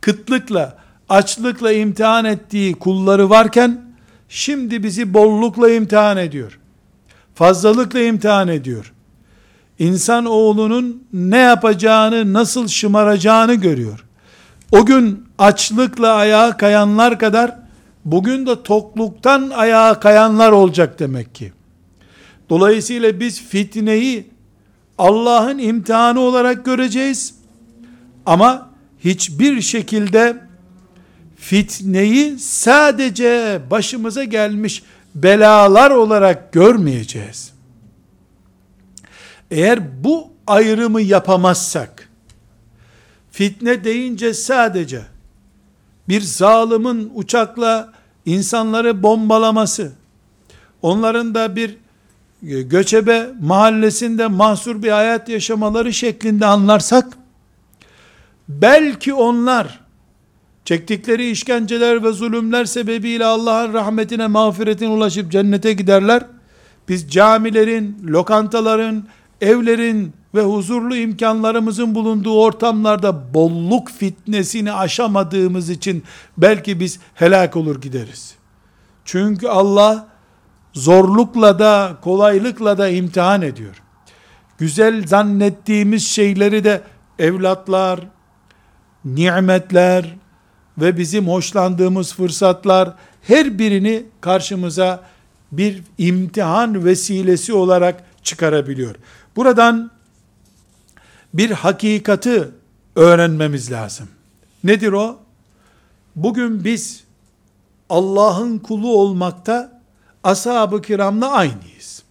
kıtlıkla, 0.00 0.78
açlıkla 1.08 1.72
imtihan 1.72 2.24
ettiği 2.24 2.74
kulları 2.74 3.30
varken 3.30 3.80
şimdi 4.28 4.82
bizi 4.82 5.14
bollukla 5.14 5.70
imtihan 5.70 6.16
ediyor. 6.16 6.58
Fazlalıkla 7.34 8.00
imtihan 8.00 8.48
ediyor. 8.48 8.92
İnsan 9.78 10.24
oğlunun 10.24 11.04
ne 11.12 11.38
yapacağını, 11.38 12.32
nasıl 12.32 12.68
şımaracağını 12.68 13.54
görüyor. 13.54 14.04
O 14.72 14.86
gün 14.86 15.26
açlıkla 15.38 16.12
ayağa 16.14 16.56
kayanlar 16.56 17.18
kadar 17.18 17.56
bugün 18.04 18.46
de 18.46 18.62
tokluktan 18.62 19.50
ayağa 19.50 20.00
kayanlar 20.00 20.52
olacak 20.52 20.98
demek 20.98 21.34
ki. 21.34 21.52
Dolayısıyla 22.50 23.20
biz 23.20 23.42
fitneyi 23.42 24.26
Allah'ın 24.98 25.58
imtihanı 25.58 26.20
olarak 26.20 26.64
göreceğiz. 26.64 27.34
Ama 28.26 28.70
hiçbir 29.04 29.60
şekilde 29.60 30.45
fitneyi 31.48 32.38
sadece 32.38 33.60
başımıza 33.70 34.24
gelmiş 34.24 34.82
belalar 35.14 35.90
olarak 35.90 36.52
görmeyeceğiz. 36.52 37.52
Eğer 39.50 40.04
bu 40.04 40.28
ayrımı 40.46 41.00
yapamazsak, 41.00 42.08
fitne 43.30 43.84
deyince 43.84 44.34
sadece 44.34 45.02
bir 46.08 46.20
zalimin 46.20 47.12
uçakla 47.14 47.92
insanları 48.24 49.02
bombalaması, 49.02 49.92
onların 50.82 51.34
da 51.34 51.56
bir 51.56 51.76
göçebe 52.42 53.30
mahallesinde 53.40 54.26
mahsur 54.26 54.82
bir 54.82 54.90
hayat 54.90 55.28
yaşamaları 55.28 55.92
şeklinde 55.92 56.46
anlarsak, 56.46 57.18
belki 58.48 59.14
onlar 59.14 59.85
çektikleri 60.66 61.30
işkenceler 61.30 62.04
ve 62.04 62.12
zulümler 62.12 62.64
sebebiyle 62.64 63.24
Allah'ın 63.24 63.72
rahmetine, 63.72 64.26
mağfiretine 64.26 64.88
ulaşıp 64.88 65.32
cennete 65.32 65.72
giderler. 65.72 66.26
Biz 66.88 67.10
camilerin, 67.10 67.96
lokantaların, 68.06 69.04
evlerin 69.40 70.12
ve 70.34 70.42
huzurlu 70.42 70.96
imkanlarımızın 70.96 71.94
bulunduğu 71.94 72.40
ortamlarda 72.40 73.34
bolluk 73.34 73.90
fitnesini 73.90 74.72
aşamadığımız 74.72 75.70
için 75.70 76.04
belki 76.36 76.80
biz 76.80 77.00
helak 77.14 77.56
olur 77.56 77.80
gideriz. 77.80 78.34
Çünkü 79.04 79.48
Allah 79.48 80.06
zorlukla 80.72 81.58
da 81.58 81.96
kolaylıkla 82.02 82.78
da 82.78 82.88
imtihan 82.88 83.42
ediyor. 83.42 83.82
Güzel 84.58 85.06
zannettiğimiz 85.06 86.06
şeyleri 86.06 86.64
de 86.64 86.80
evlatlar, 87.18 88.00
nimetler 89.04 90.16
ve 90.78 90.98
bizim 90.98 91.28
hoşlandığımız 91.28 92.14
fırsatlar 92.14 92.94
her 93.22 93.58
birini 93.58 94.04
karşımıza 94.20 95.04
bir 95.52 95.82
imtihan 95.98 96.84
vesilesi 96.84 97.52
olarak 97.52 98.04
çıkarabiliyor. 98.22 98.94
Buradan 99.36 99.90
bir 101.34 101.50
hakikati 101.50 102.48
öğrenmemiz 102.96 103.72
lazım. 103.72 104.08
Nedir 104.64 104.92
o? 104.92 105.18
Bugün 106.16 106.64
biz 106.64 107.04
Allah'ın 107.90 108.58
kulu 108.58 108.96
olmakta 108.96 109.82
ashab-ı 110.24 110.82
kiramla 110.82 111.30
aynıyız. 111.30 112.02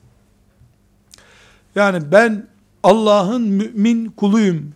Yani 1.76 2.12
ben 2.12 2.48
Allah'ın 2.84 3.42
mümin 3.42 4.06
kuluyum 4.06 4.74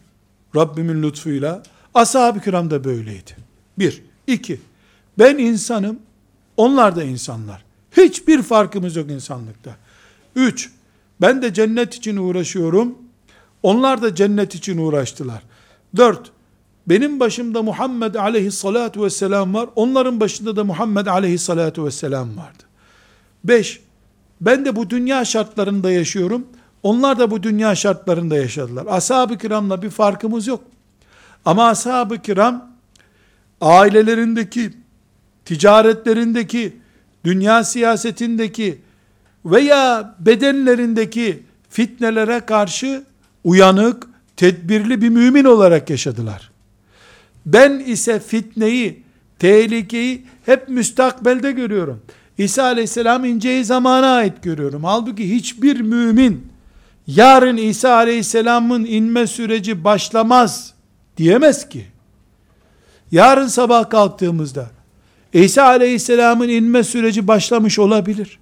Rabbimin 0.56 1.04
lütfuyla. 1.04 1.64
Ashab-ı 1.94 2.42
kiram 2.42 2.72
da 2.72 2.84
böyleydi. 2.84 3.49
Bir. 3.80 4.02
iki. 4.28 4.60
Ben 5.20 5.38
insanım, 5.38 6.00
onlar 6.58 6.96
da 6.96 7.04
insanlar. 7.04 7.64
Hiçbir 7.98 8.42
farkımız 8.42 8.96
yok 8.96 9.12
insanlıkta. 9.12 9.76
Üç. 10.36 10.72
Ben 11.22 11.42
de 11.42 11.54
cennet 11.54 11.96
için 11.96 12.18
uğraşıyorum. 12.18 12.98
Onlar 13.64 14.02
da 14.02 14.16
cennet 14.16 14.56
için 14.56 14.78
uğraştılar. 14.78 15.44
Dört. 15.96 16.32
Benim 16.88 17.20
başımda 17.20 17.62
Muhammed 17.62 18.16
aleyhissalatu 18.16 19.04
vesselam 19.04 19.54
var. 19.54 19.70
Onların 19.76 20.20
başında 20.20 20.56
da 20.56 20.64
Muhammed 20.64 21.06
aleyhissalatu 21.06 21.86
vesselam 21.86 22.38
vardı. 22.38 22.64
Beş. 23.44 23.82
Ben 24.42 24.66
de 24.66 24.76
bu 24.76 24.90
dünya 24.90 25.26
şartlarında 25.26 25.92
yaşıyorum. 25.92 26.48
Onlar 26.84 27.20
da 27.20 27.32
bu 27.32 27.44
dünya 27.44 27.76
şartlarında 27.76 28.36
yaşadılar. 28.36 28.86
Ashab-ı 28.90 29.38
kiramla 29.38 29.82
bir 29.82 29.90
farkımız 29.90 30.48
yok. 30.48 30.62
Ama 31.46 31.68
ashab-ı 31.68 32.22
kiram 32.22 32.69
ailelerindeki, 33.62 34.70
ticaretlerindeki, 35.46 36.78
dünya 37.26 37.64
siyasetindeki 37.64 38.82
veya 39.46 40.16
bedenlerindeki 40.20 41.44
fitnelere 41.70 42.40
karşı 42.40 43.04
uyanık, 43.44 44.08
tedbirli 44.38 45.02
bir 45.02 45.10
mümin 45.10 45.46
olarak 45.46 45.90
yaşadılar. 45.90 46.52
Ben 47.46 47.80
ise 47.80 48.20
fitneyi, 48.20 49.04
tehlikeyi 49.40 50.26
hep 50.46 50.70
müstakbelde 50.70 51.52
görüyorum. 51.52 52.02
İsa 52.38 52.64
aleyhisselam 52.64 53.26
inceyi 53.26 53.66
zamana 53.66 54.16
ait 54.16 54.44
görüyorum. 54.44 54.84
Halbuki 54.84 55.36
hiçbir 55.36 55.82
mümin 55.82 56.48
yarın 57.08 57.58
İsa 57.58 57.96
aleyhisselamın 57.96 58.86
inme 58.86 59.28
süreci 59.28 59.84
başlamaz 59.84 60.74
diyemez 61.18 61.70
ki. 61.70 61.86
Yarın 63.12 63.48
sabah 63.48 63.90
kalktığımızda 63.90 64.70
İsa 65.34 65.64
aleyhisselamın 65.64 66.50
inme 66.50 66.84
süreci 66.84 67.28
başlamış 67.28 67.80
olabilir. 67.80 68.40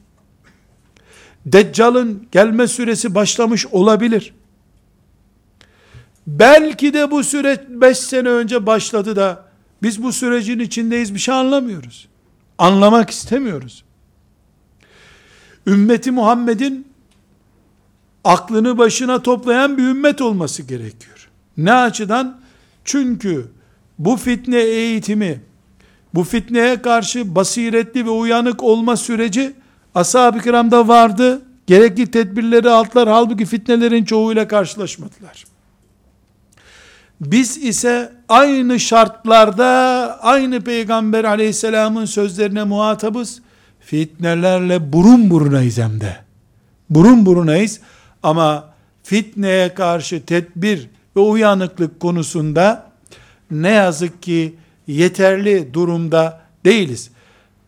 Deccal'ın 1.45 2.27
gelme 2.31 2.67
süresi 2.67 3.15
başlamış 3.15 3.65
olabilir. 3.65 4.33
Belki 6.27 6.93
de 6.93 7.11
bu 7.11 7.23
süreç 7.23 7.59
5 7.69 7.97
sene 7.97 8.29
önce 8.29 8.65
başladı 8.65 9.15
da 9.15 9.43
biz 9.83 10.03
bu 10.03 10.13
sürecin 10.13 10.59
içindeyiz 10.59 11.13
bir 11.13 11.19
şey 11.19 11.35
anlamıyoruz. 11.35 12.07
Anlamak 12.57 13.09
istemiyoruz. 13.09 13.83
Ümmeti 15.67 16.11
Muhammed'in 16.11 16.87
aklını 18.23 18.77
başına 18.77 19.21
toplayan 19.23 19.77
bir 19.77 19.83
ümmet 19.83 20.21
olması 20.21 20.63
gerekiyor. 20.63 21.29
Ne 21.57 21.73
açıdan? 21.73 22.39
Çünkü 22.85 23.51
bu 23.99 24.17
fitne 24.17 24.59
eğitimi, 24.59 25.41
bu 26.13 26.23
fitneye 26.23 26.81
karşı 26.81 27.35
basiretli 27.35 28.05
ve 28.05 28.09
uyanık 28.09 28.63
olma 28.63 28.97
süreci 28.97 29.53
ashab-ı 29.95 30.41
kiramda 30.41 30.87
vardı. 30.87 31.41
Gerekli 31.67 32.11
tedbirleri 32.11 32.69
aldılar. 32.69 33.09
Halbuki 33.09 33.45
fitnelerin 33.45 34.05
çoğuyla 34.05 34.47
karşılaşmadılar. 34.47 35.45
Biz 37.21 37.57
ise 37.57 38.13
aynı 38.29 38.79
şartlarda 38.79 39.65
aynı 40.21 40.61
peygamber 40.61 41.23
aleyhisselamın 41.23 42.05
sözlerine 42.05 42.63
muhatabız. 42.63 43.41
Fitnelerle 43.79 44.93
burun 44.93 45.29
burunayız 45.29 45.77
hem 45.77 46.01
de. 46.01 46.17
Burun 46.89 47.25
burunayız 47.25 47.79
ama 48.23 48.73
fitneye 49.03 49.73
karşı 49.73 50.25
tedbir 50.25 50.89
ve 51.15 51.19
uyanıklık 51.19 51.99
konusunda 51.99 52.86
ne 53.51 53.71
yazık 53.71 54.23
ki 54.23 54.55
yeterli 54.87 55.73
durumda 55.73 56.41
değiliz. 56.65 57.11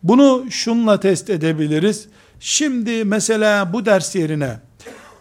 Bunu 0.02 0.44
şunla 0.50 1.00
test 1.00 1.30
edebiliriz. 1.30 2.08
Şimdi 2.40 3.04
mesela 3.04 3.72
bu 3.72 3.86
ders 3.86 4.14
yerine 4.14 4.58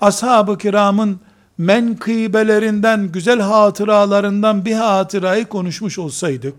ashab-ı 0.01 0.57
kiramın 0.57 1.19
menkıbelerinden, 1.57 3.11
güzel 3.11 3.39
hatıralarından 3.39 4.65
bir 4.65 4.73
hatırayı 4.73 5.45
konuşmuş 5.45 5.99
olsaydık, 5.99 6.55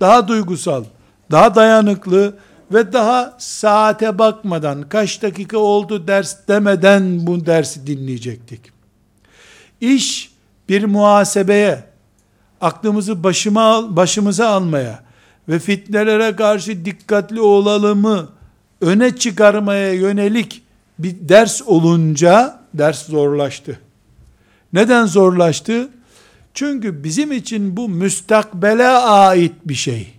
daha 0.00 0.28
duygusal, 0.28 0.84
daha 1.30 1.54
dayanıklı 1.54 2.36
ve 2.72 2.92
daha 2.92 3.36
saate 3.38 4.18
bakmadan, 4.18 4.88
kaç 4.88 5.22
dakika 5.22 5.58
oldu 5.58 6.08
ders 6.08 6.48
demeden 6.48 7.26
bu 7.26 7.46
dersi 7.46 7.86
dinleyecektik. 7.86 8.60
İş 9.80 10.32
bir 10.68 10.84
muhasebeye, 10.84 11.84
aklımızı 12.60 13.24
başıma, 13.24 13.96
başımıza 13.96 14.48
almaya 14.48 15.02
ve 15.48 15.58
fitnelere 15.58 16.36
karşı 16.36 16.84
dikkatli 16.84 17.40
olalımı 17.40 18.28
öne 18.80 19.16
çıkarmaya 19.16 19.92
yönelik 19.92 20.62
bir 20.98 21.16
ders 21.20 21.62
olunca 21.62 22.60
ders 22.74 23.06
zorlaştı. 23.06 23.80
Neden 24.72 25.06
zorlaştı? 25.06 25.88
Çünkü 26.54 27.04
bizim 27.04 27.32
için 27.32 27.76
bu 27.76 27.88
müstakbele 27.88 28.88
ait 28.88 29.52
bir 29.64 29.74
şey. 29.74 30.14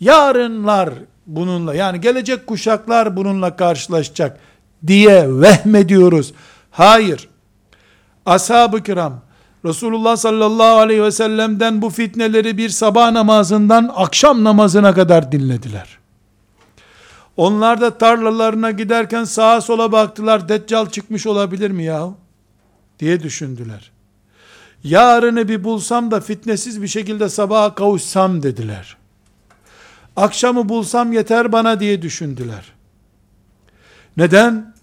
Yarınlar 0.00 0.90
bununla 1.26 1.74
yani 1.74 2.00
gelecek 2.00 2.46
kuşaklar 2.46 3.16
bununla 3.16 3.56
karşılaşacak 3.56 4.40
diye 4.86 5.40
vehmediyoruz. 5.40 6.34
Hayır. 6.70 7.28
Ashab-ı 8.26 8.82
kiram 8.82 9.20
Resulullah 9.64 10.16
sallallahu 10.16 10.78
aleyhi 10.78 11.02
ve 11.02 11.10
sellem'den 11.10 11.82
bu 11.82 11.90
fitneleri 11.90 12.58
bir 12.58 12.68
sabah 12.68 13.10
namazından 13.10 13.90
akşam 13.94 14.44
namazına 14.44 14.94
kadar 14.94 15.32
dinlediler. 15.32 15.98
Onlar 17.36 17.80
da 17.80 17.98
tarlalarına 17.98 18.70
giderken 18.70 19.24
sağa 19.24 19.60
sola 19.60 19.92
baktılar. 19.92 20.48
Deccal 20.48 20.86
çıkmış 20.86 21.26
olabilir 21.26 21.70
mi 21.70 21.84
ya? 21.84 22.10
Diye 22.98 23.22
düşündüler. 23.22 23.90
Yarını 24.84 25.48
bir 25.48 25.64
bulsam 25.64 26.10
da 26.10 26.20
fitnesiz 26.20 26.82
bir 26.82 26.88
şekilde 26.88 27.28
sabaha 27.28 27.74
kavuşsam 27.74 28.42
dediler. 28.42 28.96
Akşamı 30.16 30.68
bulsam 30.68 31.12
yeter 31.12 31.52
bana 31.52 31.80
diye 31.80 32.02
düşündüler. 32.02 32.72
Neden? 34.16 34.74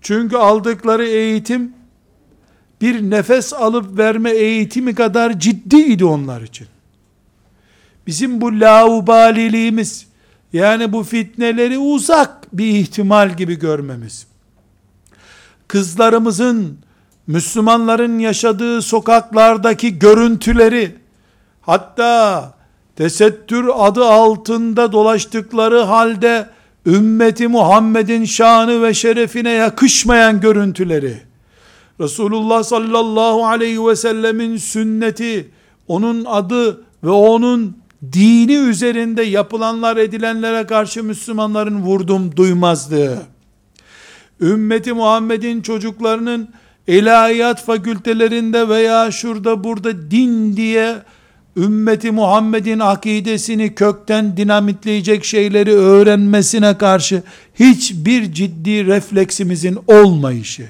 Çünkü 0.00 0.36
aldıkları 0.36 1.06
eğitim 1.06 1.72
bir 2.80 3.02
nefes 3.02 3.52
alıp 3.52 3.98
verme 3.98 4.30
eğitimi 4.30 4.94
kadar 4.94 5.40
ciddiydi 5.40 6.04
onlar 6.04 6.40
için. 6.40 6.66
Bizim 8.06 8.40
bu 8.40 8.60
laubaliliğimiz, 8.60 10.06
yani 10.52 10.92
bu 10.92 11.04
fitneleri 11.04 11.78
uzak 11.78 12.58
bir 12.58 12.66
ihtimal 12.66 13.36
gibi 13.36 13.58
görmemiz, 13.58 14.26
kızlarımızın, 15.68 16.78
Müslümanların 17.26 18.18
yaşadığı 18.18 18.82
sokaklardaki 18.82 19.98
görüntüleri, 19.98 20.94
hatta 21.60 22.54
tesettür 22.96 23.70
adı 23.74 24.04
altında 24.04 24.92
dolaştıkları 24.92 25.78
halde, 25.78 26.48
ümmeti 26.86 27.48
Muhammed'in 27.48 28.24
şanı 28.24 28.82
ve 28.82 28.94
şerefine 28.94 29.50
yakışmayan 29.50 30.40
görüntüleri, 30.40 31.20
Resulullah 32.00 32.62
sallallahu 32.62 33.46
aleyhi 33.46 33.86
ve 33.86 33.96
sellemin 33.96 34.56
sünneti, 34.56 35.50
onun 35.88 36.24
adı 36.24 36.84
ve 37.04 37.10
onun 37.10 37.76
dini 38.12 38.54
üzerinde 38.54 39.22
yapılanlar 39.22 39.96
edilenlere 39.96 40.66
karşı 40.66 41.04
Müslümanların 41.04 41.80
vurdum 41.80 42.36
duymazdı. 42.36 43.22
Ümmeti 44.40 44.92
Muhammed'in 44.92 45.62
çocuklarının 45.62 46.48
ilahiyat 46.86 47.64
fakültelerinde 47.64 48.68
veya 48.68 49.10
şurada 49.10 49.64
burada 49.64 50.10
din 50.10 50.56
diye 50.56 50.96
ümmeti 51.56 52.10
Muhammed'in 52.10 52.78
akidesini 52.78 53.74
kökten 53.74 54.36
dinamitleyecek 54.36 55.24
şeyleri 55.24 55.72
öğrenmesine 55.72 56.78
karşı 56.78 57.22
hiçbir 57.54 58.32
ciddi 58.32 58.86
refleksimizin 58.86 59.78
olmayışı, 59.86 60.68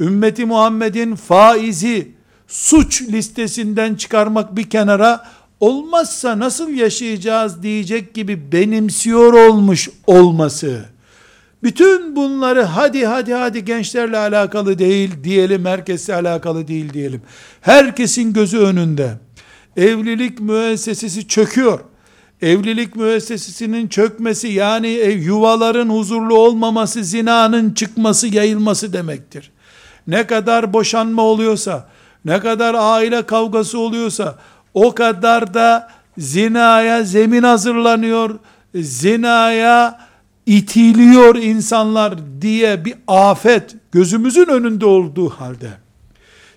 ümmeti 0.00 0.46
Muhammed'in 0.46 1.14
faizi 1.14 2.08
suç 2.48 3.02
listesinden 3.02 3.94
çıkarmak 3.94 4.56
bir 4.56 4.70
kenara 4.70 5.26
olmazsa 5.60 6.38
nasıl 6.38 6.70
yaşayacağız 6.70 7.62
diyecek 7.62 8.14
gibi 8.14 8.52
benimsiyor 8.52 9.32
olmuş 9.32 9.88
olması, 10.06 10.84
bütün 11.62 12.16
bunları 12.16 12.62
hadi 12.62 13.06
hadi 13.06 13.34
hadi 13.34 13.64
gençlerle 13.64 14.18
alakalı 14.18 14.78
değil 14.78 15.10
diyelim, 15.24 15.64
herkesle 15.64 16.14
alakalı 16.14 16.68
değil 16.68 16.92
diyelim. 16.92 17.22
Herkesin 17.60 18.32
gözü 18.32 18.58
önünde. 18.58 19.12
Evlilik 19.76 20.40
müessesesi 20.40 21.28
çöküyor. 21.28 21.80
Evlilik 22.42 22.96
müessesesinin 22.96 23.88
çökmesi 23.88 24.48
yani 24.48 24.88
yuvaların 25.24 25.88
huzurlu 25.88 26.34
olmaması, 26.38 27.04
zinanın 27.04 27.74
çıkması, 27.74 28.28
yayılması 28.28 28.92
demektir. 28.92 29.50
Ne 30.06 30.26
kadar 30.26 30.72
boşanma 30.72 31.22
oluyorsa, 31.22 31.88
ne 32.24 32.40
kadar 32.40 32.74
aile 32.78 33.22
kavgası 33.22 33.78
oluyorsa, 33.78 34.38
o 34.74 34.94
kadar 34.94 35.54
da 35.54 35.88
zinaya 36.18 37.02
zemin 37.04 37.42
hazırlanıyor, 37.42 38.38
zinaya 38.74 40.00
itiliyor 40.46 41.34
insanlar 41.36 42.14
diye 42.40 42.84
bir 42.84 42.94
afet 43.06 43.74
gözümüzün 43.92 44.46
önünde 44.46 44.86
olduğu 44.86 45.28
halde, 45.28 45.70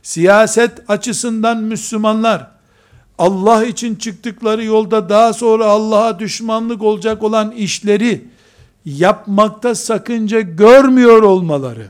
siyaset 0.01 0.89
açısından 0.89 1.57
Müslümanlar, 1.57 2.47
Allah 3.17 3.65
için 3.65 3.95
çıktıkları 3.95 4.63
yolda 4.63 5.09
daha 5.09 5.33
sonra 5.33 5.65
Allah'a 5.65 6.19
düşmanlık 6.19 6.83
olacak 6.83 7.23
olan 7.23 7.51
işleri 7.51 8.27
yapmakta 8.85 9.75
sakınca 9.75 10.41
görmüyor 10.41 11.23
olmaları, 11.23 11.87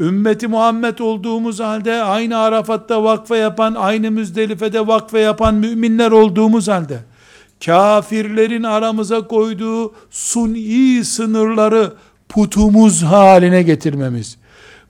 ümmeti 0.00 0.48
Muhammed 0.48 0.98
olduğumuz 0.98 1.60
halde 1.60 2.02
aynı 2.02 2.38
Arafat'ta 2.38 3.04
vakfe 3.04 3.36
yapan, 3.36 3.74
aynı 3.74 4.10
Müzdelife'de 4.10 4.86
vakfe 4.86 5.18
yapan 5.20 5.54
müminler 5.54 6.10
olduğumuz 6.10 6.68
halde 6.68 6.98
kafirlerin 7.64 8.62
aramıza 8.62 9.26
koyduğu 9.26 9.94
suni 10.10 11.04
sınırları 11.04 11.92
putumuz 12.28 13.02
haline 13.02 13.62
getirmemiz, 13.62 14.36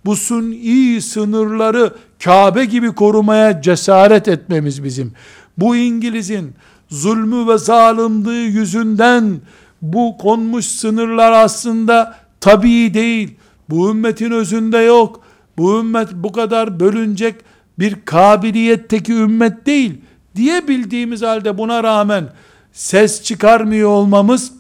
bu 0.05 0.17
suni 0.17 1.03
sınırları 1.03 1.93
Kabe 2.25 2.65
gibi 2.65 2.93
korumaya 2.93 3.63
cesaret 3.63 4.29
etmemiz 4.29 4.85
bizim, 4.85 5.13
bu 5.59 5.77
İngiliz'in 5.77 6.55
zulmü 6.91 7.53
ve 7.53 7.59
zalimliği 7.59 8.51
yüzünden 8.51 9.41
bu 9.83 10.19
konmuş 10.19 10.67
sınırlar 10.67 11.33
aslında 11.33 12.19
tabii 12.41 12.95
değil, 12.95 13.37
bu 13.71 13.91
ümmetin 13.91 14.31
özünde 14.31 14.79
yok. 14.79 15.21
Bu 15.59 15.81
ümmet 15.81 16.09
bu 16.13 16.33
kadar 16.33 16.81
bölünecek 16.81 17.35
bir 17.79 18.05
kabiliyetteki 18.05 19.13
ümmet 19.13 19.67
değil 19.67 20.01
diye 20.37 20.69
bildiğimiz 20.69 21.23
halde 21.23 21.59
buna 21.59 21.83
rağmen 21.83 22.29
ses 22.73 23.23
çıkarmıyor 23.23 23.89
olmamız 23.89 24.53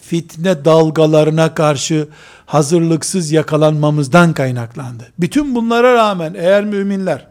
fitne 0.00 0.64
dalgalarına 0.64 1.54
karşı 1.54 2.08
hazırlıksız 2.46 3.32
yakalanmamızdan 3.32 4.32
kaynaklandı. 4.32 5.12
Bütün 5.18 5.54
bunlara 5.54 5.94
rağmen 5.94 6.34
eğer 6.34 6.64
müminler 6.64 7.26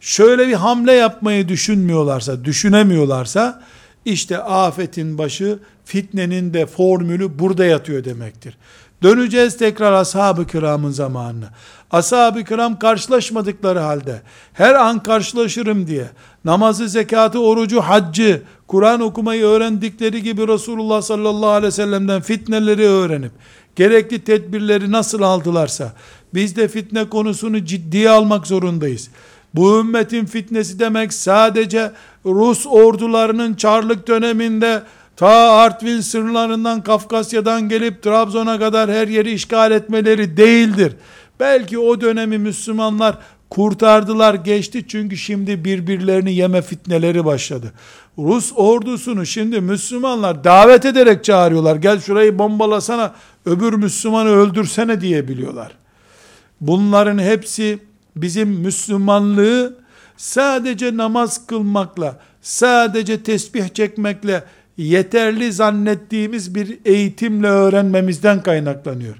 şöyle 0.00 0.48
bir 0.48 0.54
hamle 0.54 0.92
yapmayı 0.92 1.48
düşünmüyorlarsa, 1.48 2.44
düşünemiyorlarsa 2.44 3.62
işte 4.04 4.38
afetin 4.38 5.18
başı, 5.18 5.58
fitnenin 5.84 6.54
de 6.54 6.66
formülü 6.66 7.38
burada 7.38 7.64
yatıyor 7.64 8.04
demektir. 8.04 8.56
Döneceğiz 9.02 9.56
tekrar 9.56 9.92
ashab-ı 9.92 10.46
kiramın 10.46 10.90
zamanına. 10.90 11.50
Ashab-ı 11.90 12.44
kiram 12.44 12.78
karşılaşmadıkları 12.78 13.78
halde, 13.78 14.22
her 14.52 14.74
an 14.74 15.02
karşılaşırım 15.02 15.86
diye, 15.86 16.10
namazı, 16.44 16.88
zekatı, 16.88 17.40
orucu, 17.40 17.80
haccı, 17.80 18.42
Kur'an 18.66 19.00
okumayı 19.00 19.44
öğrendikleri 19.44 20.22
gibi 20.22 20.48
Resulullah 20.48 21.02
sallallahu 21.02 21.50
aleyhi 21.50 21.66
ve 21.66 21.70
sellem'den 21.70 22.22
fitneleri 22.22 22.86
öğrenip, 22.86 23.32
gerekli 23.76 24.24
tedbirleri 24.24 24.92
nasıl 24.92 25.22
aldılarsa, 25.22 25.92
biz 26.34 26.56
de 26.56 26.68
fitne 26.68 27.08
konusunu 27.08 27.64
ciddiye 27.64 28.10
almak 28.10 28.46
zorundayız. 28.46 29.10
Bu 29.54 29.80
ümmetin 29.80 30.24
fitnesi 30.24 30.78
demek 30.78 31.12
sadece 31.12 31.92
Rus 32.26 32.66
ordularının 32.66 33.54
Çarlık 33.54 34.08
döneminde 34.08 34.82
ta 35.16 35.52
Artvin 35.52 36.00
sınırlarından 36.00 36.82
Kafkasya'dan 36.82 37.68
gelip 37.68 38.02
Trabzon'a 38.02 38.58
kadar 38.58 38.90
her 38.90 39.08
yeri 39.08 39.32
işgal 39.32 39.72
etmeleri 39.72 40.36
değildir. 40.36 40.96
Belki 41.40 41.78
o 41.78 42.00
dönemi 42.00 42.38
Müslümanlar 42.38 43.18
kurtardılar 43.50 44.34
geçti 44.34 44.84
çünkü 44.88 45.16
şimdi 45.16 45.64
birbirlerini 45.64 46.34
yeme 46.34 46.62
fitneleri 46.62 47.24
başladı. 47.24 47.72
Rus 48.18 48.52
ordusunu 48.56 49.26
şimdi 49.26 49.60
Müslümanlar 49.60 50.44
davet 50.44 50.84
ederek 50.84 51.24
çağırıyorlar. 51.24 51.76
Gel 51.76 52.00
şurayı 52.00 52.38
bombalasana, 52.38 53.14
öbür 53.46 53.72
Müslümanı 53.72 54.28
öldürsene 54.28 55.00
diye 55.00 55.28
biliyorlar. 55.28 55.72
Bunların 56.60 57.18
hepsi 57.18 57.78
bizim 58.16 58.48
Müslümanlığı 58.48 59.74
sadece 60.16 60.96
namaz 60.96 61.46
kılmakla, 61.46 62.18
sadece 62.42 63.22
tesbih 63.22 63.68
çekmekle 63.74 64.44
yeterli 64.76 65.52
zannettiğimiz 65.52 66.54
bir 66.54 66.78
eğitimle 66.84 67.48
öğrenmemizden 67.48 68.42
kaynaklanıyor. 68.42 69.16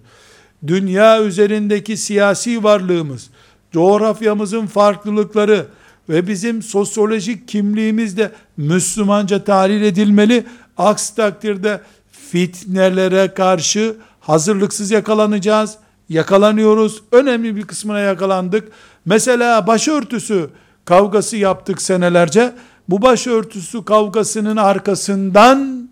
Dünya 0.67 1.23
üzerindeki 1.23 1.97
siyasi 1.97 2.65
varlığımız, 2.65 3.31
coğrafyamızın 3.73 4.67
farklılıkları 4.67 5.67
ve 6.09 6.27
bizim 6.27 6.63
sosyolojik 6.63 7.49
kimliğimiz 7.49 8.17
de 8.17 8.33
Müslümanca 8.57 9.45
tahlil 9.45 9.83
edilmeli. 9.83 10.45
Aksi 10.77 11.17
takdirde 11.17 11.81
fitnelere 12.13 13.35
karşı 13.35 13.97
hazırlıksız 14.21 14.91
yakalanacağız. 14.91 15.79
Yakalanıyoruz. 16.09 17.03
Önemli 17.13 17.57
bir 17.57 17.63
kısmına 17.63 17.99
yakalandık. 17.99 18.69
Mesela 19.05 19.67
başörtüsü 19.67 20.51
kavgası 20.85 21.37
yaptık 21.37 21.83
senelerce. 21.83 22.55
Bu 22.89 23.03
başörtüsü 23.03 23.85
kavgasının 23.85 24.57
arkasından 24.57 25.89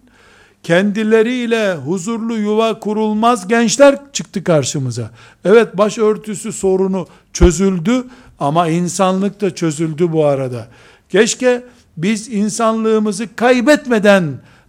kendileriyle 0.63 1.75
huzurlu 1.75 2.37
yuva 2.37 2.81
kurulmaz 2.81 3.49
gençler 3.49 3.99
çıktı 4.13 4.45
karşımıza. 4.45 5.11
Evet 5.45 5.79
başörtüsü 5.79 6.53
sorunu 6.53 7.07
çözüldü 7.33 8.05
ama 8.39 8.69
insanlık 8.69 9.41
da 9.41 9.55
çözüldü 9.55 10.13
bu 10.13 10.25
arada. 10.25 10.69
Keşke 11.09 11.63
biz 11.97 12.29
insanlığımızı 12.29 13.37
kaybetmeden 13.37 14.25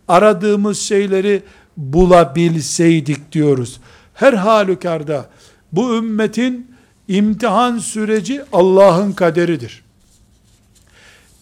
aradığımız 0.07 0.79
şeyleri 0.79 1.43
bulabilseydik 1.77 3.31
diyoruz. 3.31 3.79
Her 4.13 4.33
halükarda 4.33 5.25
bu 5.71 5.95
ümmetin 5.95 6.71
imtihan 7.07 7.77
süreci 7.77 8.41
Allah'ın 8.53 9.11
kaderidir. 9.11 9.80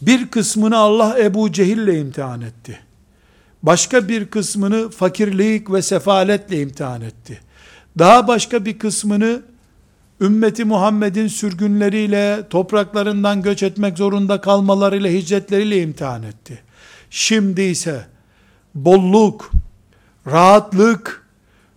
Bir 0.02 0.28
kısmını 0.28 0.78
Allah 0.78 1.20
Ebu 1.20 1.52
Cehil'le 1.52 2.00
imtihan 2.00 2.41
etti. 2.41 2.80
Başka 3.64 4.08
bir 4.08 4.26
kısmını 4.26 4.89
fakirlik 4.89 5.72
ve 5.72 5.82
sefaletle 5.82 6.62
imtihan 6.62 7.02
etti. 7.02 7.39
Daha 8.00 8.28
başka 8.28 8.66
bir 8.66 8.80
kısmını 8.80 9.41
ümmeti 10.22 10.66
Muhammed'in 10.66 11.28
sürgünleriyle, 11.28 12.47
topraklarından 12.50 13.41
göç 13.41 13.64
etmek 13.64 13.97
zorunda 13.97 14.41
kalmalarıyla, 14.41 15.10
hicretleriyle 15.10 15.82
imtihan 15.82 16.24
etti. 16.24 16.64
Şimdi 17.10 17.62
ise 17.62 18.06
bolluk, 18.76 19.52
rahatlık 20.28 21.26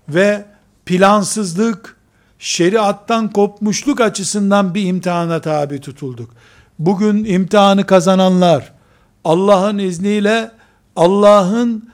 ve 0.08 0.44
plansızlık, 0.86 1.96
şeriattan 2.38 3.32
kopmuşluk 3.32 4.00
açısından 4.00 4.74
bir 4.74 4.86
imtihana 4.86 5.40
tabi 5.40 5.80
tutulduk. 5.80 6.30
Bugün 6.86 7.24
imtihanı 7.24 7.86
kazananlar, 7.86 8.72
Allah'ın 9.24 9.78
izniyle 9.78 10.50
Allah'ın 10.96 11.90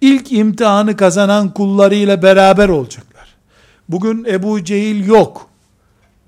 ilk 0.00 0.32
imtihanı 0.32 0.96
kazanan 0.96 1.54
kullarıyla 1.54 2.22
beraber 2.22 2.68
olacaklar. 2.68 3.34
Bugün 3.88 4.24
Ebu 4.24 4.64
Cehil 4.64 5.06
yok. 5.06 5.48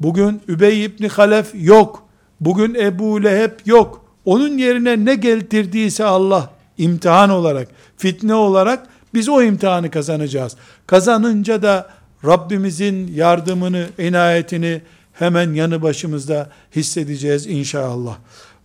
Bugün 0.01 0.43
Übey 0.49 0.85
İbni 0.85 1.09
Halef 1.09 1.51
yok. 1.55 2.03
Bugün 2.41 2.75
Ebu 2.75 3.23
Leheb 3.23 3.53
yok. 3.67 4.05
Onun 4.25 4.59
yerine 4.59 5.05
ne 5.05 5.15
getirdiyse 5.15 6.05
Allah 6.05 6.51
imtihan 6.79 7.31
olarak, 7.31 7.69
fitne 7.97 8.35
olarak 8.35 8.87
biz 9.15 9.29
o 9.29 9.43
imtihanı 9.43 9.91
kazanacağız. 9.91 10.57
Kazanınca 10.87 11.63
da 11.63 11.91
Rabbimizin 12.25 13.13
yardımını, 13.15 13.87
inayetini 13.99 14.83
hemen 15.15 15.55
yanı 15.55 15.83
başımızda 15.83 16.51
hissedeceğiz 16.77 17.47
inşallah. 17.47 18.17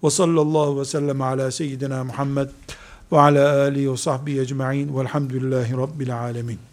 Ve 0.04 0.10
sallallahu 0.10 0.80
ve 0.80 0.86
sellem 0.86 1.22
ala 1.22 1.52
seyyidina 1.52 2.04
Muhammed 2.04 2.50
ve 3.12 3.20
ala 3.20 3.62
alihi 3.62 3.92
ve 3.92 3.98
sahbihi 3.98 4.40
ecma'in 4.40 4.98
velhamdülillahi 5.00 5.78
rabbil 5.78 6.20
alemin. 6.20 6.69